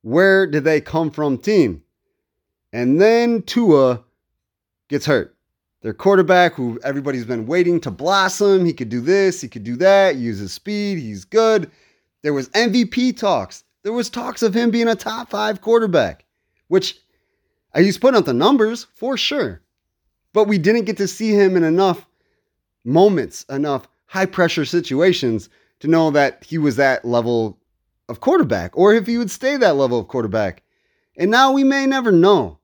[0.01, 1.83] where did they come from team.
[2.73, 4.03] And then Tua
[4.89, 5.37] gets hurt.
[5.83, 9.75] Their quarterback, who everybody's been waiting to blossom, he could do this, he could do
[9.77, 11.71] that, use his speed, he's good.
[12.23, 13.65] There was MVP talks.
[13.83, 16.25] There was talks of him being a top five quarterback,
[16.69, 17.01] which
[17.75, 19.61] he's putting up the numbers for sure.
[20.33, 22.07] But we didn't get to see him in enough
[22.85, 25.49] moments, enough high pressure situations
[25.81, 27.59] to know that he was that level
[28.09, 30.63] of quarterback or if he would stay that level of quarterback.
[31.17, 32.59] And now we may never know.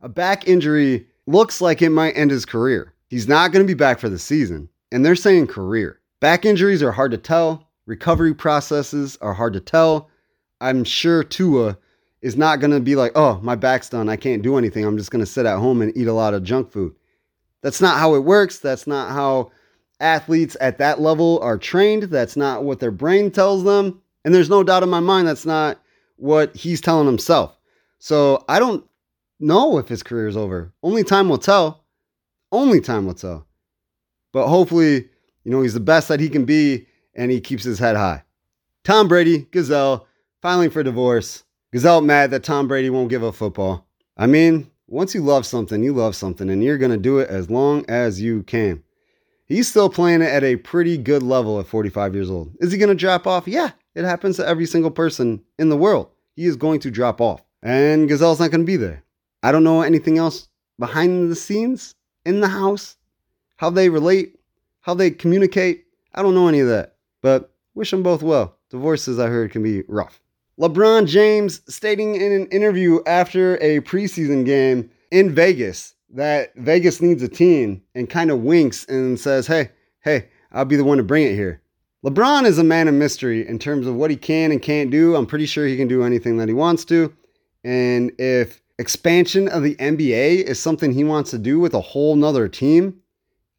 [0.00, 2.94] A back injury looks like it might end his career.
[3.08, 4.68] He's not going to be back for the season.
[4.92, 6.00] And they're saying career.
[6.20, 10.08] Back injuries are hard to tell, recovery processes are hard to tell.
[10.60, 11.76] I'm sure Tua
[12.22, 14.08] is not going to be like, oh, my back's done.
[14.08, 14.84] I can't do anything.
[14.84, 16.94] I'm just going to sit at home and eat a lot of junk food.
[17.60, 18.58] That's not how it works.
[18.58, 19.50] That's not how
[20.00, 22.04] athletes at that level are trained.
[22.04, 24.00] That's not what their brain tells them.
[24.24, 25.78] And there's no doubt in my mind that's not
[26.16, 27.58] what he's telling himself.
[27.98, 28.86] So I don't
[29.40, 30.72] know if his career is over.
[30.82, 31.84] Only time will tell.
[32.52, 33.46] Only time will tell.
[34.32, 35.08] But hopefully,
[35.44, 38.24] you know, he's the best that he can be and he keeps his head high.
[38.84, 40.06] Tom Brady, Gisele,
[40.42, 41.44] filing for divorce.
[41.72, 43.86] Gisele mad that Tom Brady won't give up football.
[44.16, 47.28] I mean, once you love something, you love something, and you're going to do it
[47.28, 48.82] as long as you can.
[49.46, 52.54] He's still playing it at a pretty good level at 45 years old.
[52.60, 53.46] Is he going to drop off?
[53.46, 56.10] Yeah, it happens to every single person in the world.
[56.34, 59.03] He is going to drop off, and Gisele's not going to be there.
[59.44, 62.96] I don't know anything else behind the scenes, in the house,
[63.56, 64.36] how they relate,
[64.80, 65.84] how they communicate.
[66.14, 68.56] I don't know any of that, but wish them both well.
[68.70, 70.18] Divorces, I heard, can be rough.
[70.58, 77.22] LeBron James stating in an interview after a preseason game in Vegas that Vegas needs
[77.22, 79.68] a team and kind of winks and says, Hey,
[80.00, 81.60] hey, I'll be the one to bring it here.
[82.02, 85.14] LeBron is a man of mystery in terms of what he can and can't do.
[85.14, 87.12] I'm pretty sure he can do anything that he wants to.
[87.62, 92.16] And if expansion of the NBA is something he wants to do with a whole
[92.16, 93.00] nother team,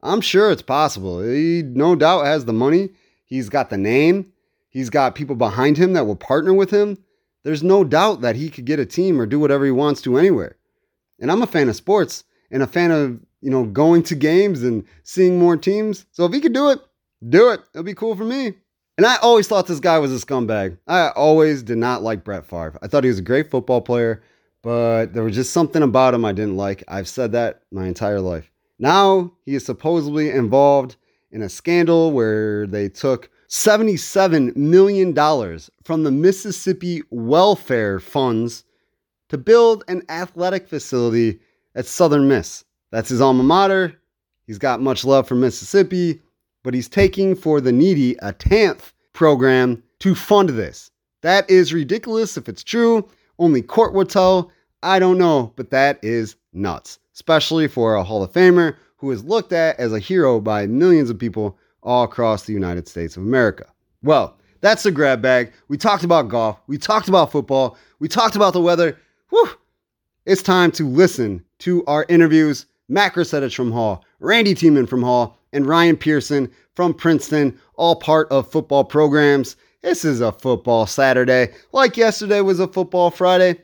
[0.03, 1.21] I'm sure it's possible.
[1.21, 2.89] He no doubt has the money,
[3.25, 4.31] he's got the name,
[4.75, 6.97] He's got people behind him that will partner with him.
[7.45, 10.17] There's no doubt that he could get a team or do whatever he wants to
[10.17, 10.57] anywhere.
[11.17, 14.63] And I'm a fan of sports and a fan of, you know, going to games
[14.63, 16.05] and seeing more teams.
[16.11, 16.81] So if he could do it,
[17.29, 17.61] do it.
[17.73, 18.55] It'll be cool for me.
[18.97, 20.77] And I always thought this guy was a scumbag.
[20.87, 22.77] I always did not like Brett Favre.
[22.81, 24.23] I thought he was a great football player,
[24.65, 26.83] but there was just something about him I didn't like.
[26.87, 28.51] I've said that my entire life.
[28.79, 30.95] Now he is supposedly involved
[31.31, 35.13] in a scandal where they took $77 million
[35.83, 38.63] from the Mississippi Welfare Funds
[39.29, 41.39] to build an athletic facility
[41.75, 42.65] at Southern Miss.
[42.89, 43.93] That's his alma mater.
[44.47, 46.23] He's got much love for Mississippi,
[46.63, 50.89] but he's taking for the needy a TANF program to fund this.
[51.21, 53.07] That is ridiculous if it's true.
[53.39, 54.51] Only court will tell.
[54.83, 59.23] I don't know, but that is nuts, especially for a Hall of Famer who is
[59.23, 63.23] looked at as a hero by millions of people all across the United States of
[63.23, 63.65] America.
[64.01, 65.51] Well, that's the grab bag.
[65.67, 66.59] We talked about golf.
[66.67, 67.77] We talked about football.
[67.99, 68.97] We talked about the weather.
[69.29, 69.49] Whew.
[70.25, 72.65] It's time to listen to our interviews.
[72.87, 78.27] Matt Gracetich from Hall, Randy Tiemann from Hall, and Ryan Pearson from Princeton, all part
[78.31, 79.55] of football programs.
[79.85, 83.61] This is a football Saturday, like yesterday was a football Friday.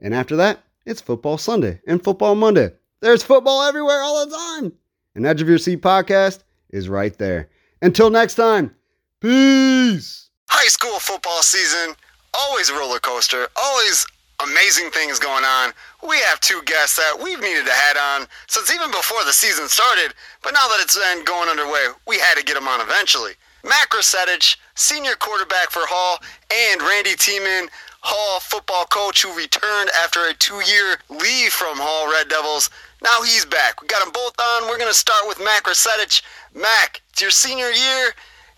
[0.00, 2.72] And after that, it's football Sunday and football Monday.
[3.00, 4.74] There's football everywhere all the time.
[5.14, 7.48] And Edge of Your Seat podcast is right there.
[7.80, 8.74] Until next time,
[9.20, 10.28] peace.
[10.50, 11.94] High school football season,
[12.38, 14.06] always a roller coaster, always
[14.44, 15.72] amazing things going on.
[16.06, 19.70] We have two guests that we've needed to have on since even before the season
[19.70, 20.12] started,
[20.42, 23.32] but now that it's been going underway, we had to get them on eventually.
[23.64, 26.18] Matt Gracetich, senior quarterback for Hall,
[26.50, 27.68] and Randy Tiemann,
[28.00, 32.68] Hall football coach who returned after a two-year leave from Hall Red Devils.
[33.02, 33.80] Now he's back.
[33.80, 34.68] We got them both on.
[34.68, 36.22] We're going to start with Matt Gracetich.
[36.54, 38.10] Mac, it's your senior year,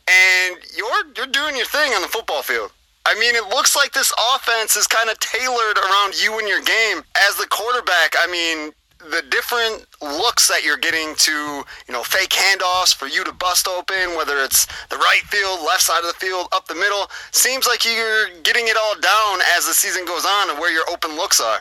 [0.09, 2.73] and you're you're doing your thing on the football field.
[3.07, 6.63] I mean, it looks like this offense is kind of tailored around you and your
[6.63, 8.15] game as the quarterback.
[8.19, 8.73] I mean,
[9.11, 13.69] the different looks that you're getting to, you know, fake handoffs for you to bust
[13.69, 17.67] open, whether it's the right field, left side of the field, up the middle, seems
[17.67, 21.17] like you're getting it all down as the season goes on and where your open
[21.17, 21.61] looks are.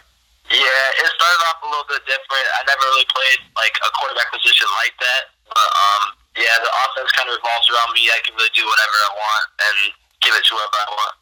[0.52, 2.46] Yeah, it started off a little bit different.
[2.60, 6.04] I never really played like a quarterback position like that, but um,
[6.36, 8.12] yeah, the offense kind of revolves around me.
[8.12, 9.78] I can really do whatever I want and
[10.20, 11.16] give it to whoever I want.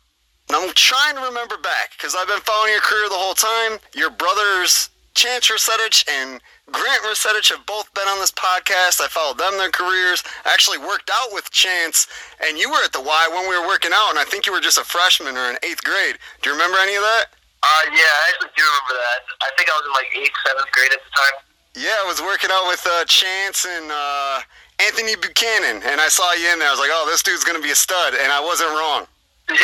[0.51, 3.80] And I'm trying to remember back because I've been following your career the whole time.
[3.95, 6.41] Your brothers, Chance Resetich and
[6.72, 9.01] Grant Resetich, have both been on this podcast.
[9.01, 10.24] I followed them, their careers.
[10.45, 12.07] I actually worked out with Chance,
[12.39, 14.53] and you were at the Y when we were working out, and I think you
[14.53, 16.16] were just a freshman or in eighth grade.
[16.41, 17.26] Do you remember any of that?
[17.62, 19.20] Uh, yeah, I actually do remember that.
[19.43, 21.36] I think I was in like eighth, seventh grade at the time.
[21.76, 24.39] Yeah, I was working out with uh, Chance and uh,
[24.80, 26.68] Anthony Buchanan, and I saw you in there.
[26.68, 29.07] I was like, oh, this dude's going to be a stud, and I wasn't wrong.
[29.51, 29.57] Yeah.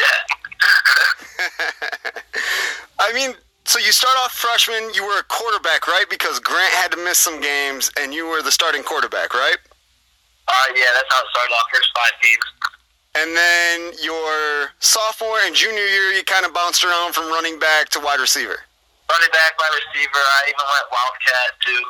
[2.99, 3.35] I mean,
[3.67, 6.05] so you start off freshman, you were a quarterback, right?
[6.09, 9.57] Because Grant had to miss some games, and you were the starting quarterback, right?
[10.47, 11.67] Uh, yeah, that's how it started off.
[11.73, 12.47] First five games.
[13.15, 17.89] And then your sophomore and junior year, you kind of bounced around from running back
[17.89, 18.55] to wide receiver.
[19.09, 20.15] Running back, wide receiver.
[20.15, 21.83] I even went wildcat too.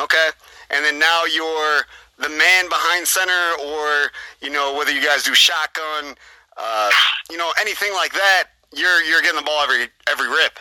[0.00, 0.28] Okay.
[0.70, 1.84] And then now you're
[2.18, 6.14] the man behind center, or you know whether you guys do shotgun,
[6.56, 6.90] uh,
[7.30, 8.44] you know anything like that.
[8.74, 10.58] You're you're getting the ball every every rip.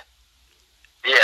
[1.06, 1.16] Yeah.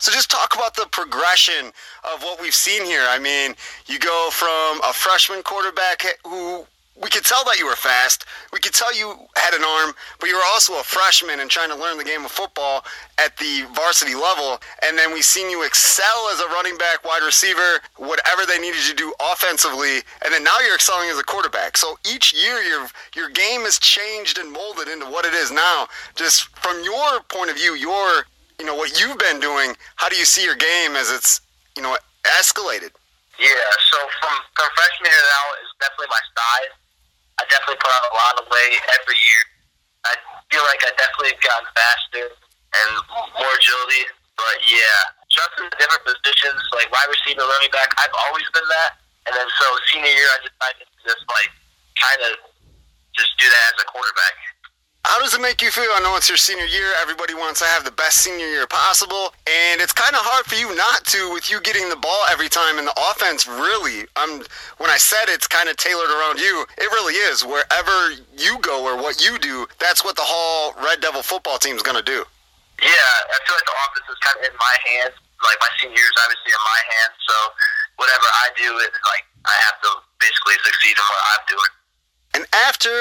[0.00, 1.72] So just talk about the progression
[2.14, 3.04] of what we've seen here.
[3.08, 3.54] I mean,
[3.86, 6.64] you go from a freshman quarterback who
[7.00, 8.24] we could tell that you were fast.
[8.52, 11.68] We could tell you had an arm, but you were also a freshman and trying
[11.70, 12.84] to learn the game of football
[13.18, 14.60] at the varsity level.
[14.82, 18.82] And then we've seen you excel as a running back, wide receiver, whatever they needed
[18.84, 19.98] you to do offensively.
[20.24, 21.76] And then now you're excelling as a quarterback.
[21.76, 25.86] So each year your your game has changed and molded into what it is now.
[26.16, 28.24] Just from your point of view, your
[28.58, 29.74] you know what you've been doing.
[29.96, 31.40] How do you see your game as it's
[31.76, 31.96] you know
[32.26, 32.90] escalated?
[33.38, 36.74] Yeah, so from, from freshman year now is definitely my size
[37.38, 39.42] I definitely put on a lot of weight every year.
[40.10, 40.14] I
[40.50, 42.90] feel like I definitely have gotten faster and
[43.38, 44.10] more agility.
[44.34, 44.98] But yeah,
[45.30, 48.98] just in different positions, like wide receiver, running back, I've always been that.
[49.30, 51.50] And then so senior year, I decided to just like
[51.98, 52.42] kind of
[53.14, 54.34] just do that as a quarterback.
[55.04, 55.88] How does it make you feel?
[55.96, 56.92] I know it's your senior year.
[57.00, 60.54] Everybody wants to have the best senior year possible, and it's kind of hard for
[60.54, 62.76] you not to with you getting the ball every time.
[62.76, 64.44] And the offense really, I'm
[64.76, 67.40] when I said it's kind of tailored around you, it really is.
[67.40, 67.96] Wherever
[68.36, 71.82] you go or what you do, that's what the whole Red Devil football team is
[71.82, 72.20] going to do.
[72.78, 75.16] Yeah, I feel like the offense is kind of in my hands.
[75.40, 77.36] Like my senior year is obviously in my hands, so
[77.96, 79.90] whatever I do, it's like I have to
[80.20, 81.72] basically succeed in what I'm doing.
[82.36, 82.92] And after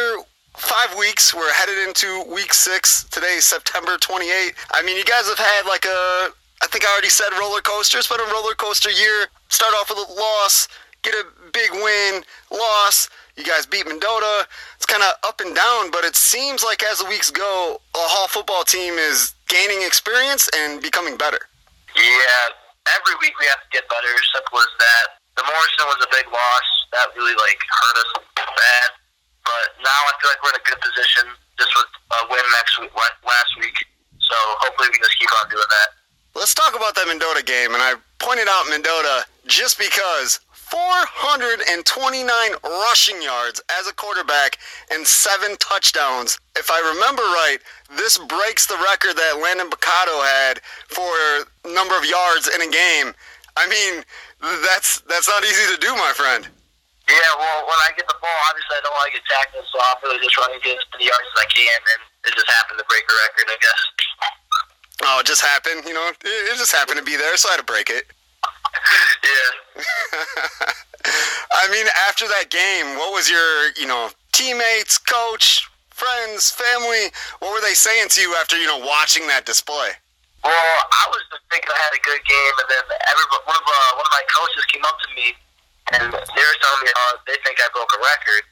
[0.58, 1.34] five weeks.
[1.34, 3.03] We're headed into week six.
[3.05, 4.55] Today September 28th.
[4.72, 7.97] I mean, you guys have had like a, I think I already said roller coaster.
[7.97, 9.28] It's been a roller coaster year.
[9.49, 10.68] Start off with a loss,
[11.03, 13.10] get a big win, loss.
[13.38, 14.47] You guys beat Mendota.
[14.76, 18.05] It's kind of up and down, but it seems like as the weeks go, a
[18.10, 21.38] Hall football team is gaining experience and becoming better.
[21.93, 22.41] Yeah,
[22.97, 24.10] every week we have to get better.
[24.34, 25.22] Simple as that.
[25.38, 26.68] The Morrison was a big loss.
[26.97, 28.89] That really like hurt us bad.
[29.58, 31.26] But now I feel like we're in a good position
[31.58, 32.93] just with a win next week,
[33.26, 33.74] last week.
[34.22, 35.97] So hopefully we just keep on doing that.
[36.38, 37.74] Let's talk about that Mendota game.
[37.74, 42.30] And I pointed out Mendota just because 429
[42.86, 44.62] rushing yards as a quarterback
[44.93, 46.38] and seven touchdowns.
[46.55, 47.58] If I remember right,
[47.97, 51.10] this breaks the record that Landon Bacado had for
[51.66, 53.16] number of yards in a game.
[53.58, 54.05] I mean,
[54.62, 56.47] that's that's not easy to do, my friend.
[57.08, 59.80] Yeah, well, when I get the ball, obviously I don't want to get tackled, so
[59.80, 62.84] I'm really just running get as many yards as I can, and it just happened
[62.84, 63.82] to break a record, I guess.
[65.08, 66.12] Oh, it just happened, you know.
[66.12, 68.12] It just happened to be there, so I had to break it.
[69.24, 69.49] yeah.
[71.64, 75.64] I mean, after that game, what was your, you know, teammates, coach,
[75.95, 77.16] friends, family?
[77.39, 79.95] What were they saying to you after, you know, watching that display?
[80.43, 83.64] Well, I was just thinking I had a good game, and then everybody, one of
[83.64, 85.36] uh, one of my coaches came up to me
[85.96, 88.44] and they were telling me how they think I broke a record.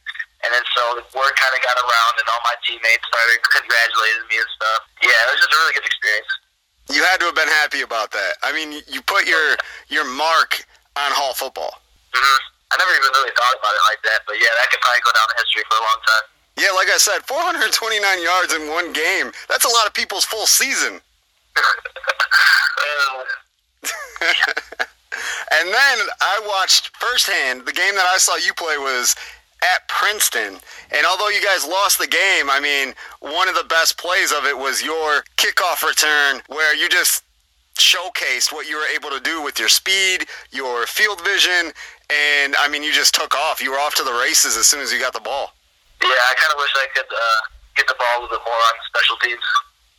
[0.43, 4.25] And then so the word kind of got around, and all my teammates started congratulating
[4.29, 4.79] me and stuff.
[5.01, 6.31] Yeah, it was just a really good experience.
[6.93, 8.37] You had to have been happy about that.
[8.45, 9.57] I mean, you put your
[9.89, 10.61] your mark
[10.93, 11.81] on Hall football.
[12.13, 12.39] Mm-hmm.
[12.71, 15.13] I never even really thought about it like that, but yeah, that could probably go
[15.17, 16.25] down in history for a long time.
[16.61, 17.73] Yeah, like I said, 429
[18.21, 19.31] yards in one game.
[19.49, 21.01] That's a lot of people's full season.
[21.57, 23.23] uh,
[25.51, 29.15] And then I watched firsthand the game that I saw you play was
[29.61, 30.59] at Princeton.
[30.91, 34.45] And although you guys lost the game, I mean, one of the best plays of
[34.45, 37.23] it was your kickoff return where you just
[37.75, 41.71] showcased what you were able to do with your speed, your field vision,
[42.09, 43.61] and I mean, you just took off.
[43.61, 45.53] You were off to the races as soon as you got the ball.
[46.01, 47.41] Yeah, I kind of wish I could uh,
[47.75, 49.43] get the ball a little bit more on special teams.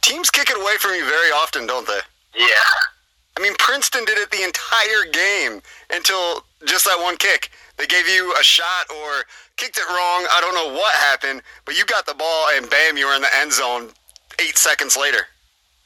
[0.02, 2.00] Teams kick it away from you very often, don't they?
[2.36, 2.95] Yeah.
[3.36, 5.60] I mean, Princeton did it the entire game
[5.92, 7.50] until just that one kick.
[7.76, 10.24] They gave you a shot or kicked it wrong.
[10.32, 13.20] I don't know what happened, but you got the ball and bam, you were in
[13.20, 13.92] the end zone
[14.40, 15.28] eight seconds later.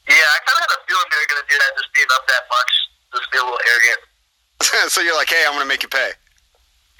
[0.07, 2.11] Yeah, I kind of had a feeling they were going to do that, just being
[2.15, 2.71] up that much,
[3.19, 3.99] just be a little arrogant.
[4.91, 6.11] so you're like, hey, I'm going to make you pay.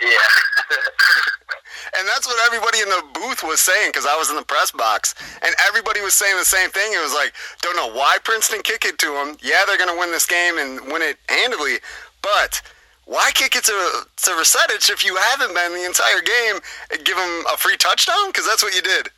[0.01, 0.31] Yeah.
[1.97, 4.71] and that's what everybody in the booth was saying because I was in the press
[4.71, 6.93] box, and everybody was saying the same thing.
[6.93, 9.37] It was like, don't know why Princeton kick it to them.
[9.41, 11.77] Yeah, they're going to win this game and win it handily,
[12.21, 12.61] but
[13.05, 17.17] why kick it to to Resetich if you haven't been the entire game and give
[17.17, 18.27] them a free touchdown?
[18.27, 19.09] Because that's what you did.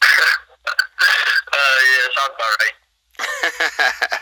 [1.52, 2.76] uh, yeah, sounds about right.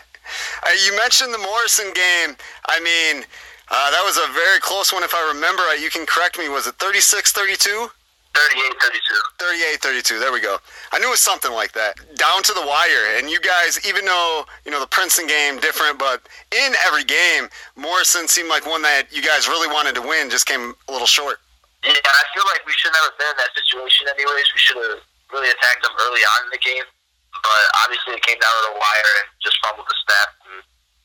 [0.64, 2.36] uh, you mentioned the Morrison game.
[2.66, 3.24] I mean,
[3.70, 5.80] uh, that was a very close one, if I remember right.
[5.80, 6.48] You can correct me.
[6.48, 7.90] Was it 36 32?
[8.34, 9.18] 38 32.
[9.38, 10.18] 38 32.
[10.20, 10.58] There we go.
[10.92, 11.96] I knew it was something like that.
[12.16, 13.16] Down to the wire.
[13.16, 16.22] And you guys, even though, you know, the Princeton game different, but
[16.54, 20.46] in every game, Morrison seemed like one that you guys really wanted to win, just
[20.46, 21.42] came a little short.
[21.84, 24.46] Yeah, I feel like we should never been in that situation anyways.
[24.54, 25.02] We should have
[25.32, 26.86] really attacked them early on in the game.
[27.42, 30.56] But obviously it came down to the wire and just fumbled the snap, and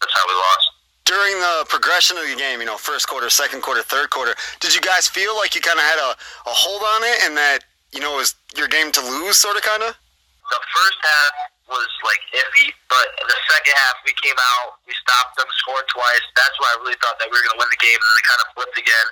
[0.02, 0.83] that's how we lost.
[1.04, 4.74] During the progression of the game, you know, first quarter, second quarter, third quarter, did
[4.74, 6.16] you guys feel like you kind of had a,
[6.48, 9.60] a hold on it and that, you know, it was your game to lose, sort
[9.60, 9.92] of, kind of?
[9.92, 11.34] The first half
[11.68, 16.24] was like iffy, but the second half we came out, we stopped them, scored twice.
[16.40, 18.18] That's why I really thought that we were going to win the game, and then
[18.20, 19.08] it kind of flipped again.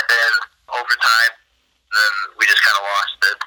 [0.00, 0.32] And then
[0.72, 1.32] overtime,
[1.92, 3.38] then we just kind of lost it.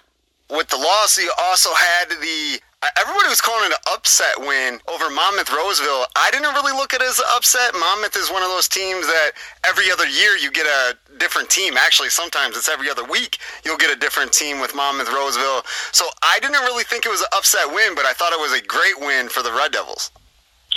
[0.50, 5.12] With the loss, you also had the Everybody was calling it an upset win over
[5.12, 6.08] Monmouth Roseville.
[6.16, 7.76] I didn't really look at it as an upset.
[7.76, 9.36] Monmouth is one of those teams that
[9.68, 11.76] every other year you get a different team.
[11.76, 15.68] Actually, sometimes it's every other week you'll get a different team with Monmouth Roseville.
[15.92, 18.56] So I didn't really think it was an upset win, but I thought it was
[18.56, 20.16] a great win for the Red Devils.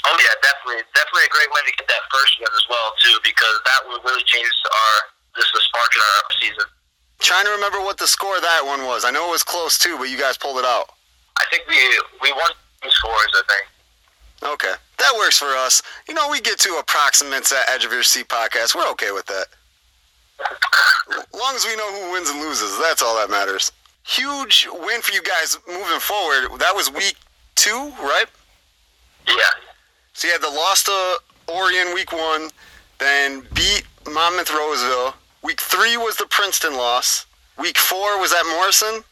[0.02, 3.14] Oh yeah, definitely, definitely a great win to get that first win as well too,
[3.22, 4.94] because that would really change our
[5.38, 6.66] just the spark in our season.
[7.22, 9.04] Trying to remember what the score that one was.
[9.04, 10.90] I know it was close too, but you guys pulled it out.
[11.38, 11.76] I think we
[12.20, 12.50] we won
[12.82, 13.28] two scores.
[13.34, 14.52] I think.
[14.54, 15.82] Okay, that works for us.
[16.08, 18.74] You know, we get to approximates that edge of your seat podcast.
[18.74, 19.46] We're okay with that.
[20.40, 23.70] as long as we know who wins and loses, that's all that matters.
[24.04, 26.58] Huge win for you guys moving forward.
[26.58, 27.14] That was week
[27.54, 28.26] two, right?
[29.28, 29.34] Yeah.
[30.12, 31.18] So you had the loss to
[31.48, 32.50] Orion week one,
[32.98, 35.14] then beat Monmouth Roseville.
[35.42, 37.26] Week three was the Princeton loss.
[37.58, 39.02] Week four was at Morrison.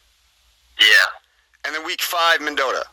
[0.79, 1.65] Yeah.
[1.65, 2.83] And then week five, Mendota.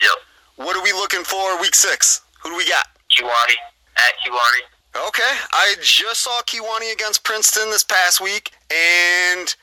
[0.00, 0.10] Yep.
[0.56, 2.22] What are we looking for week six?
[2.42, 2.86] Who do we got?
[3.12, 3.60] Kewanee.
[3.96, 5.06] At Kewanee.
[5.08, 5.32] Okay.
[5.52, 9.54] I just saw Kewanee against Princeton this past week, and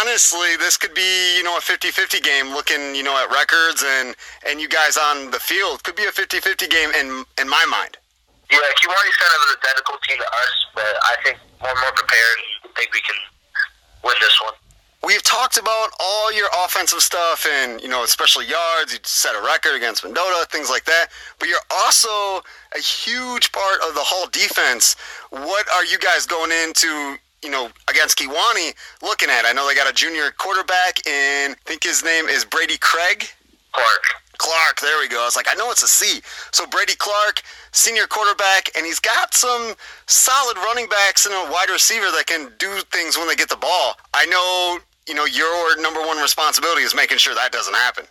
[0.00, 4.14] honestly, this could be, you know, a 50-50 game looking, you know, at records and,
[4.46, 5.82] and you guys on the field.
[5.82, 7.96] Could be a 50-50 game in, in my mind.
[8.50, 12.38] Yeah, Kewanee's kind of an identical team to us, but I think we're more prepared
[12.76, 13.16] think we can
[14.04, 14.54] win this one
[15.04, 18.92] we've talked about all your offensive stuff and, you know, especially yards.
[18.92, 21.08] You set a record against Mendota, things like that.
[21.38, 22.42] But you're also
[22.74, 24.96] a huge part of the whole defense.
[25.30, 29.44] What are you guys going into, you know, against Kewanee looking at?
[29.44, 33.28] I know they got a junior quarterback, and I think his name is Brady Craig.
[33.72, 34.21] Clark.
[34.38, 35.22] Clark, there we go.
[35.22, 36.20] I was like, I know it's a C.
[36.52, 39.74] So Brady Clark, senior quarterback, and he's got some
[40.06, 43.56] solid running backs and a wide receiver that can do things when they get the
[43.56, 43.96] ball.
[44.14, 48.06] I know you know, your number one responsibility is making sure that doesn't happen.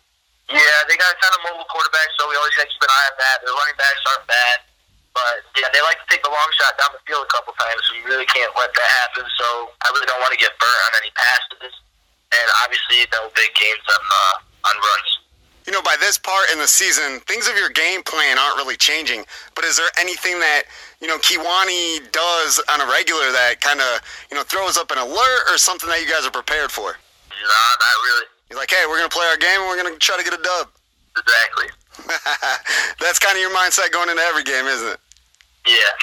[0.51, 2.91] Yeah, they got a ton of mobile quarterbacks, so we always got to keep an
[2.91, 3.35] eye on that.
[3.39, 4.57] Their running backs aren't bad,
[5.15, 7.79] but yeah, they like to take the long shot down the field a couple times,
[7.87, 9.23] so you really can't let that happen.
[9.39, 11.71] So I really don't want to get burnt on any passes,
[12.35, 14.35] and obviously no big games on uh,
[14.67, 15.20] on runs
[15.65, 18.77] you know, by this part in the season, things of your game plan aren't really
[18.77, 19.25] changing.
[19.55, 20.63] But is there anything that,
[20.99, 24.97] you know, Kewanee does on a regular that kind of, you know, throws up an
[24.97, 26.97] alert or something that you guys are prepared for?
[27.29, 28.25] No, not really.
[28.49, 30.23] You're like, hey, we're going to play our game and we're going to try to
[30.23, 30.67] get a dub.
[31.17, 31.67] Exactly.
[32.99, 34.99] That's kind of your mindset going into every game, isn't it?
[35.67, 35.93] Yeah.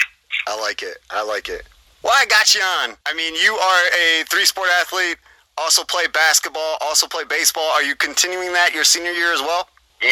[0.47, 0.97] I like it.
[1.09, 1.67] I like it.
[2.01, 2.95] Well, I got you on.
[3.05, 5.17] I mean, you are a three sport athlete
[5.59, 7.69] also play basketball, also play baseball.
[7.71, 9.67] Are you continuing that your senior year as well?
[10.01, 10.09] Yeah.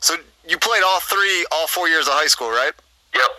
[0.00, 0.14] So
[0.46, 2.72] you played all three, all four years of high school, right?
[3.14, 3.30] Yep.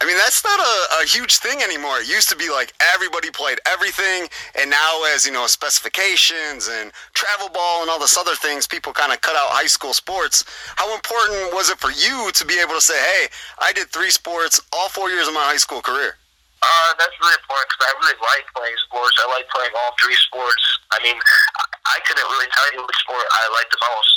[0.00, 1.98] I mean, that's not a, a huge thing anymore.
[1.98, 6.92] It used to be like everybody played everything, and now as you know, specifications and
[7.14, 10.44] travel ball and all this other things, people kind of cut out high school sports.
[10.76, 13.26] How important was it for you to be able to say, "Hey,
[13.60, 16.14] I did three sports all four years of my high school career"?
[16.58, 19.14] Uh, that's really important because I really like playing sports.
[19.22, 20.62] I like playing all three sports.
[20.90, 24.10] I mean, I couldn't really tell you which sport I like the most.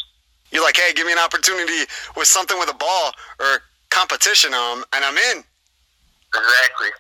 [0.50, 1.86] You're like, hey, give me an opportunity
[2.18, 5.44] with something with a ball or competition, um, and I'm in.
[6.34, 6.92] Exactly.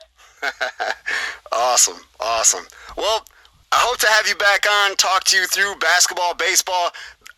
[1.51, 2.65] awesome, awesome.
[2.95, 3.25] Well,
[3.71, 6.91] I hope to have you back on, talk to you through basketball, baseball.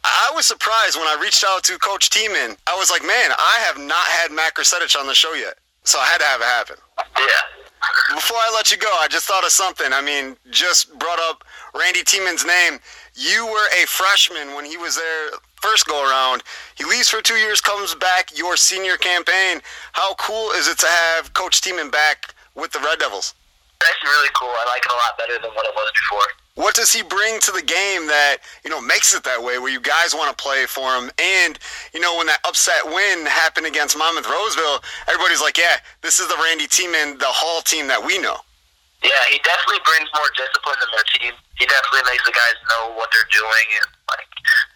[0.03, 2.57] I was surprised when I reached out to Coach Tiemann.
[2.67, 5.55] I was like, man, I have not had Matt Grusetics on the show yet.
[5.83, 6.75] So I had to have it happen.
[7.17, 7.62] Yeah.
[8.13, 9.91] Before I let you go, I just thought of something.
[9.91, 12.79] I mean, just brought up Randy Tiemann's name.
[13.13, 15.31] You were a freshman when he was there
[15.63, 16.43] first go around.
[16.75, 19.61] He leaves for two years, comes back your senior campaign.
[19.93, 23.33] How cool is it to have Coach Tiemann back with the Red Devils?
[23.79, 24.51] Actually really cool.
[24.51, 26.42] I like it a lot better than what it was before.
[26.55, 29.71] What does he bring to the game that you know makes it that way, where
[29.73, 31.09] you guys want to play for him?
[31.17, 31.57] And
[31.93, 36.27] you know when that upset win happened against Monmouth Roseville, everybody's like, "Yeah, this is
[36.29, 38.37] the Randy Tiemann, the Hall team that we know."
[39.01, 41.33] Yeah, he definitely brings more discipline in their team.
[41.59, 44.29] He definitely makes the guys know what they're doing and like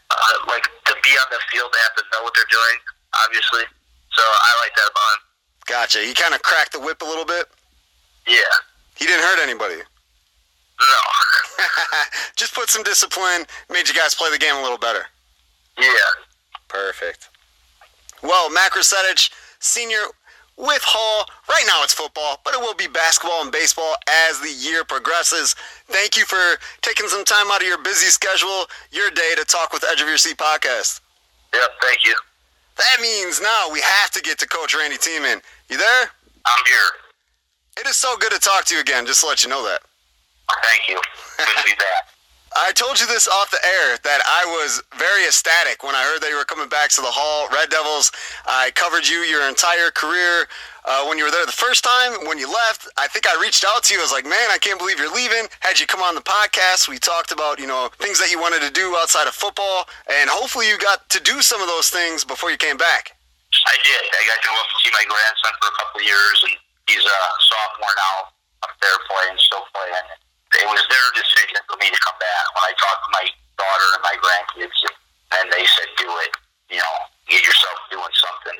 [0.10, 2.78] uh, like to be on the field, they have to know what they're doing,
[3.26, 3.64] obviously.
[4.12, 5.22] So I like that about him.
[5.68, 6.00] Gotcha.
[6.00, 7.46] He kind of cracked the whip a little bit.
[8.26, 8.54] Yeah.
[8.96, 9.84] He didn't hurt anybody.
[10.80, 11.66] No.
[12.36, 15.06] Just put some discipline, made you guys play the game a little better.
[15.78, 15.88] Yeah.
[16.68, 17.30] Perfect.
[18.22, 20.04] Well, Matt Grusetics, senior
[20.58, 21.26] with Hall.
[21.48, 23.96] Right now it's football, but it will be basketball and baseball
[24.30, 25.56] as the year progresses.
[25.88, 29.72] Thank you for taking some time out of your busy schedule, your day to talk
[29.72, 31.02] with Edge of Your Seat podcast.
[31.54, 32.16] Yep, thank you.
[32.78, 35.42] That means now we have to get to Coach Randy Tiemann.
[35.70, 36.10] You there?
[36.46, 36.90] I'm here.
[37.80, 39.82] It is so good to talk to you again, just to let you know that.
[40.64, 41.02] Thank you.
[41.38, 42.08] Good to be back.
[42.58, 46.26] I told you this off the air that I was very ecstatic when I heard
[46.26, 48.10] that you were coming back to the Hall Red Devils.
[48.50, 50.50] I covered you your entire career.
[50.82, 53.62] Uh, when you were there the first time, when you left, I think I reached
[53.62, 54.00] out to you.
[54.00, 55.45] I was like, man, I can't believe you're leaving.
[55.60, 58.66] Had you come on the podcast, we talked about, you know, things that you wanted
[58.66, 59.86] to do outside of football.
[60.10, 63.14] And hopefully you got to do some of those things before you came back.
[63.70, 64.02] I did.
[64.02, 66.56] I got to go up and see my grandson for a couple of years, and
[66.89, 67.20] he's a
[67.54, 68.16] sophomore now
[68.66, 72.43] up there playing, still playing it was their decision for me to come back.
[72.56, 73.26] When I talked to my
[73.60, 74.80] daughter and my grandkids,
[75.36, 76.32] and they said, "Do it.
[76.72, 76.95] You know,
[77.28, 78.58] get yourself doing something."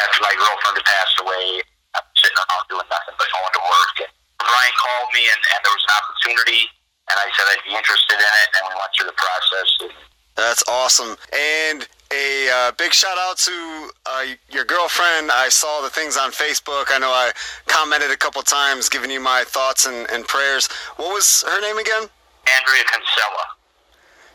[0.00, 1.60] After my girlfriend had passed away,
[1.96, 3.96] I'm sitting around doing nothing but going to work.
[4.04, 4.12] And
[4.44, 6.62] Brian called me, and, and there was an opportunity,
[7.08, 9.68] and I said I'd be interested in it, and we went through the process.
[9.88, 9.92] And,
[10.36, 11.16] That's awesome.
[11.32, 15.30] And a uh, big shout out to uh, your girlfriend.
[15.32, 16.86] I saw the things on Facebook.
[16.90, 17.32] I know I
[17.66, 20.68] commented a couple times, giving you my thoughts and, and prayers.
[20.96, 22.02] What was her name again?
[22.02, 23.46] Andrea Kinsella.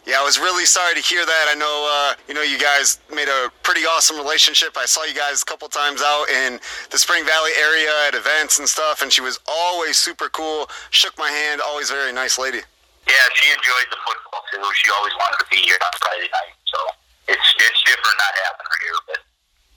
[0.06, 1.46] Yeah, I was really sorry to hear that.
[1.48, 4.76] I know, uh, you know, you guys made a pretty awesome relationship.
[4.76, 8.58] I saw you guys a couple times out in the Spring Valley area at events
[8.58, 10.68] and stuff, and she was always super cool.
[10.90, 11.62] Shook my hand.
[11.62, 12.62] Always very nice lady.
[13.08, 14.64] Yeah, she enjoyed the football too.
[14.78, 16.80] She always wanted to be here on Friday night, so
[17.28, 19.20] it's it's different not having her here, but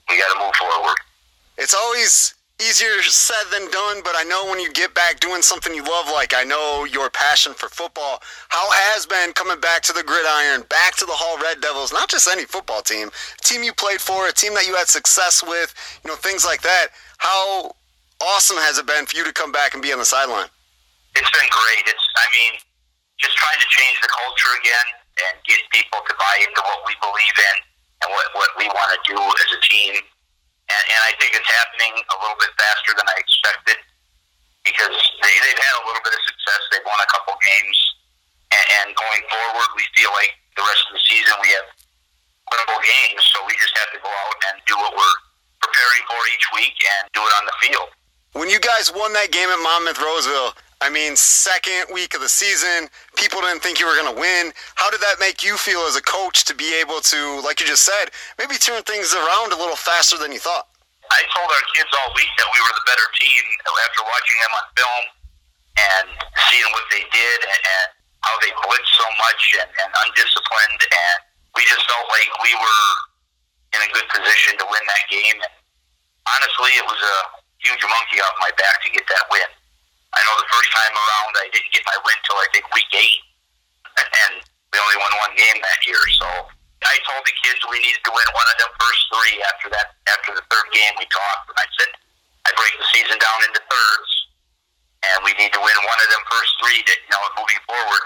[0.09, 0.97] we got to move forward.
[1.57, 5.73] It's always easier said than done, but I know when you get back doing something
[5.73, 9.93] you love, like I know your passion for football, how has been coming back to
[9.93, 13.09] the gridiron, back to the Hall Red Devils, not just any football team,
[13.43, 15.73] team you played for, a team that you had success with,
[16.03, 16.87] you know, things like that.
[17.17, 17.75] How
[18.23, 20.47] awesome has it been for you to come back and be on the sideline?
[21.15, 21.83] It's been great.
[21.87, 22.59] It's, I mean,
[23.19, 24.87] just trying to change the culture again
[25.25, 27.57] and get people to buy into what we believe in
[28.03, 29.95] and what, what we want to do as a team.
[29.95, 33.79] And, and I think it's happening a little bit faster than I expected
[34.65, 36.61] because they, they've had a little bit of success.
[36.73, 37.77] They've won a couple games.
[38.51, 41.67] And, and going forward, we feel like the rest of the season we have
[42.51, 43.21] winnable games.
[43.31, 45.17] So we just have to go out and do what we're
[45.61, 47.89] preparing for each week and do it on the field.
[48.35, 52.29] When you guys won that game at Monmouth Roseville, I mean, second week of the
[52.29, 54.51] season, people didn't think you were going to win.
[54.75, 57.65] How did that make you feel as a coach to be able to, like you
[57.65, 60.67] just said, maybe turn things around a little faster than you thought?
[61.11, 63.43] I told our kids all week that we were the better team
[63.87, 65.03] after watching them on film
[65.75, 66.07] and
[66.49, 67.89] seeing what they did and,
[68.25, 70.81] how they blitzed so much and, and undisciplined.
[70.81, 71.17] And
[71.53, 72.89] we just felt like we were
[73.77, 75.37] in a good position to win that game.
[75.45, 75.53] And
[76.25, 77.17] honestly, it was a
[77.61, 79.45] huge monkey off my back to get that win.
[80.15, 82.91] I know the first time around I didn't get my win till I think week
[82.95, 83.21] eight,
[83.99, 84.33] and
[84.71, 85.99] we only won one game that year.
[86.15, 86.27] So
[86.83, 89.35] I told the kids we needed to win one of them first three.
[89.43, 91.91] After that, after the third game, we talked, and I said
[92.47, 94.11] I break the season down into thirds,
[95.11, 98.03] and we need to win one of them first three to, you know, moving forward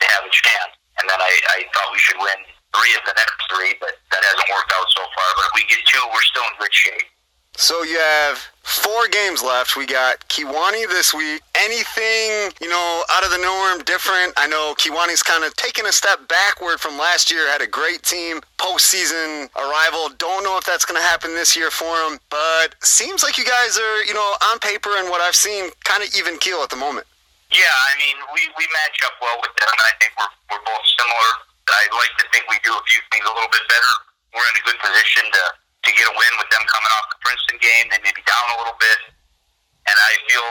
[0.00, 0.72] to have a chance.
[1.00, 2.40] And then I, I thought we should win
[2.72, 5.28] three of the next three, but that hasn't worked out so far.
[5.36, 7.11] But if we get two, we're still in good shape.
[7.56, 9.76] So you have four games left.
[9.76, 11.42] We got Kewanee this week.
[11.54, 14.32] Anything, you know, out of the norm, different?
[14.36, 17.46] I know Kewanee's kind of taken a step backward from last year.
[17.48, 20.08] Had a great team, postseason arrival.
[20.16, 23.44] Don't know if that's going to happen this year for them, but seems like you
[23.44, 26.70] guys are, you know, on paper and what I've seen, kind of even keel at
[26.70, 27.06] the moment.
[27.52, 29.68] Yeah, I mean, we, we match up well with them.
[29.68, 31.30] I think we're, we're both similar.
[31.68, 33.92] I'd like to think we do a few things a little bit better.
[34.32, 35.42] We're in a good position to
[35.82, 37.90] to get a win with them coming off the Princeton game.
[37.90, 38.98] They may be down a little bit.
[39.90, 40.50] And I feel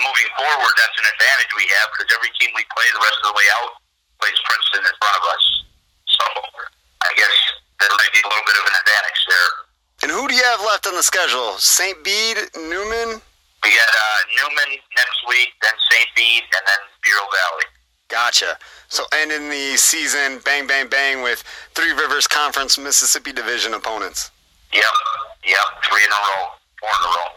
[0.00, 3.32] moving forward, that's an advantage we have because every team we play the rest of
[3.32, 3.80] the way out
[4.20, 5.44] plays Princeton in front of us.
[6.08, 6.24] So
[7.04, 7.36] I guess
[7.80, 9.52] there might be a little bit of an advantage there.
[10.04, 11.56] And who do you have left on the schedule?
[11.60, 11.96] St.
[12.04, 13.20] Bede, Newman?
[13.64, 16.08] We got uh, Newman next week, then St.
[16.14, 17.68] Bede, and then Bureau Valley.
[18.08, 18.56] Gotcha.
[18.88, 21.42] So ending the season, bang, bang, bang, with
[21.74, 24.30] Three Rivers Conference Mississippi Division opponents.
[24.76, 24.96] Yep,
[25.48, 27.28] yep, three in a row, four in a row.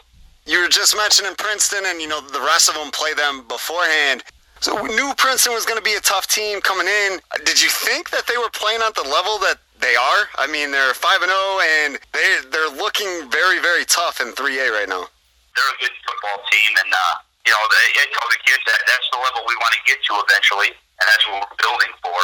[0.43, 4.27] You were just mentioning Princeton, and you know the rest of them play them beforehand.
[4.59, 7.23] So we knew Princeton was going to be a tough team coming in.
[7.47, 10.27] Did you think that they were playing at the level that they are?
[10.35, 14.35] I mean, they're five and zero, oh, and they they're looking very very tough in
[14.35, 15.07] three A right now.
[15.55, 18.83] They're a good football team, and uh, you know, they, I told the kids that
[18.83, 22.19] that's the level we want to get to eventually, and that's what we're building for.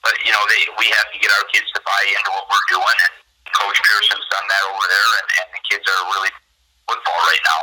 [0.00, 2.68] But you know, they, we have to get our kids to buy into what we're
[2.72, 3.21] doing, and
[3.52, 6.32] Coach Pearson's done that over there, and, and the kids are really
[6.88, 7.60] football right now.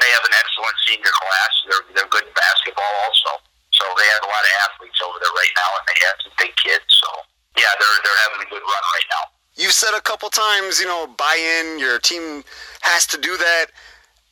[0.00, 1.52] They have an excellent senior class.
[1.68, 3.40] They're they're good in basketball also.
[3.76, 6.34] So they have a lot of athletes over there right now, and they have some
[6.40, 6.88] big kids.
[6.88, 7.08] So
[7.56, 9.24] yeah, they're they're having a good run right now.
[9.56, 11.78] You've said a couple times, you know, buy in.
[11.78, 12.44] Your team
[12.80, 13.66] has to do that.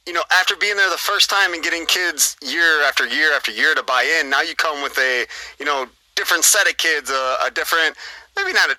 [0.06, 3.52] You know, after being there the first time and getting kids year after year after
[3.52, 5.26] year to buy in, now you come with a,
[5.58, 5.86] you know,
[6.16, 7.94] different set of kids, a, a different,
[8.36, 8.76] maybe not a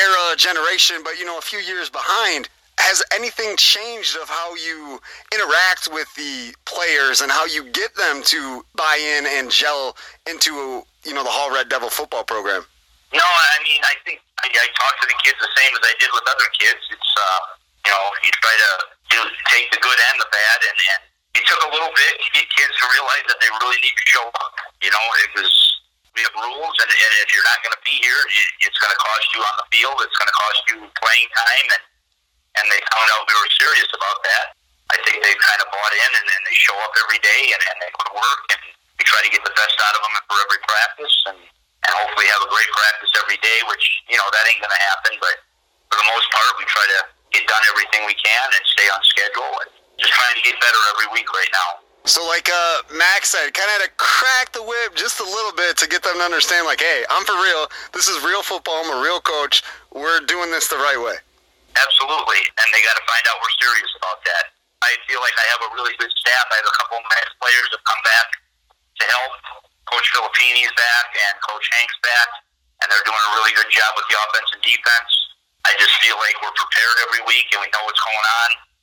[0.00, 2.48] era generation, but you know, a few years behind.
[2.78, 4.98] Has anything changed of how you
[5.30, 9.94] interact with the players and how you get them to buy in and gel
[10.26, 12.66] into you know the Hall Red Devil football program?
[13.14, 15.94] No, I mean I think I, I talk to the kids the same as I
[16.02, 16.82] did with other kids.
[16.90, 17.40] It's uh,
[17.86, 18.72] you know you try to
[19.14, 19.18] do,
[19.54, 21.00] take the good and the bad, and, and
[21.38, 24.06] it took a little bit to get kids to realize that they really need to
[24.10, 24.54] show up.
[24.82, 25.50] You know, it was
[26.14, 28.94] we have rules, and, and if you're not going to be here, it, it's going
[28.94, 29.98] to cost you on the field.
[30.06, 31.82] It's going to cost you playing time, and
[32.54, 34.54] and they found out we were serious about that.
[34.94, 37.58] I think they kind of bought in, and, and they show up every day, and,
[37.66, 38.62] and they go to work, and
[38.94, 41.40] we try to get the best out of them for every practice, and
[41.84, 43.58] and hopefully have a great practice every day.
[43.66, 45.34] Which you know that ain't going to happen, but
[45.90, 47.00] for the most part, we try to
[47.34, 50.80] get done everything we can and stay on schedule, and just trying to get better
[50.94, 51.83] every week right now.
[52.04, 55.56] So, like uh, Max said, kind of had to crack the whip just a little
[55.56, 57.64] bit to get them to understand, like, hey, I'm for real.
[57.96, 58.84] This is real football.
[58.84, 59.64] I'm a real coach.
[59.88, 61.16] We're doing this the right way.
[61.72, 64.52] Absolutely, and they got to find out we're serious about that.
[64.84, 66.44] I feel like I have a really good staff.
[66.52, 68.28] I have a couple of Max players that come back
[69.00, 69.32] to help.
[69.88, 72.28] Coach Filippini's back and Coach Hank's back,
[72.84, 75.12] and they're doing a really good job with the offense and defense.
[75.64, 78.73] I just feel like we're prepared every week and we know what's going on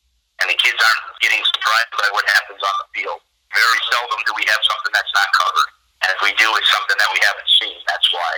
[0.42, 3.22] and the kids aren't getting surprised by what happens on the field.
[3.54, 5.70] Very seldom do we have something that's not covered,
[6.04, 7.78] and if we do, it's something that we haven't seen.
[7.86, 8.34] That's why.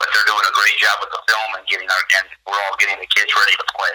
[0.00, 2.76] But they're doing a great job with the film and getting our, and we're all
[2.80, 3.94] getting the kids ready to play.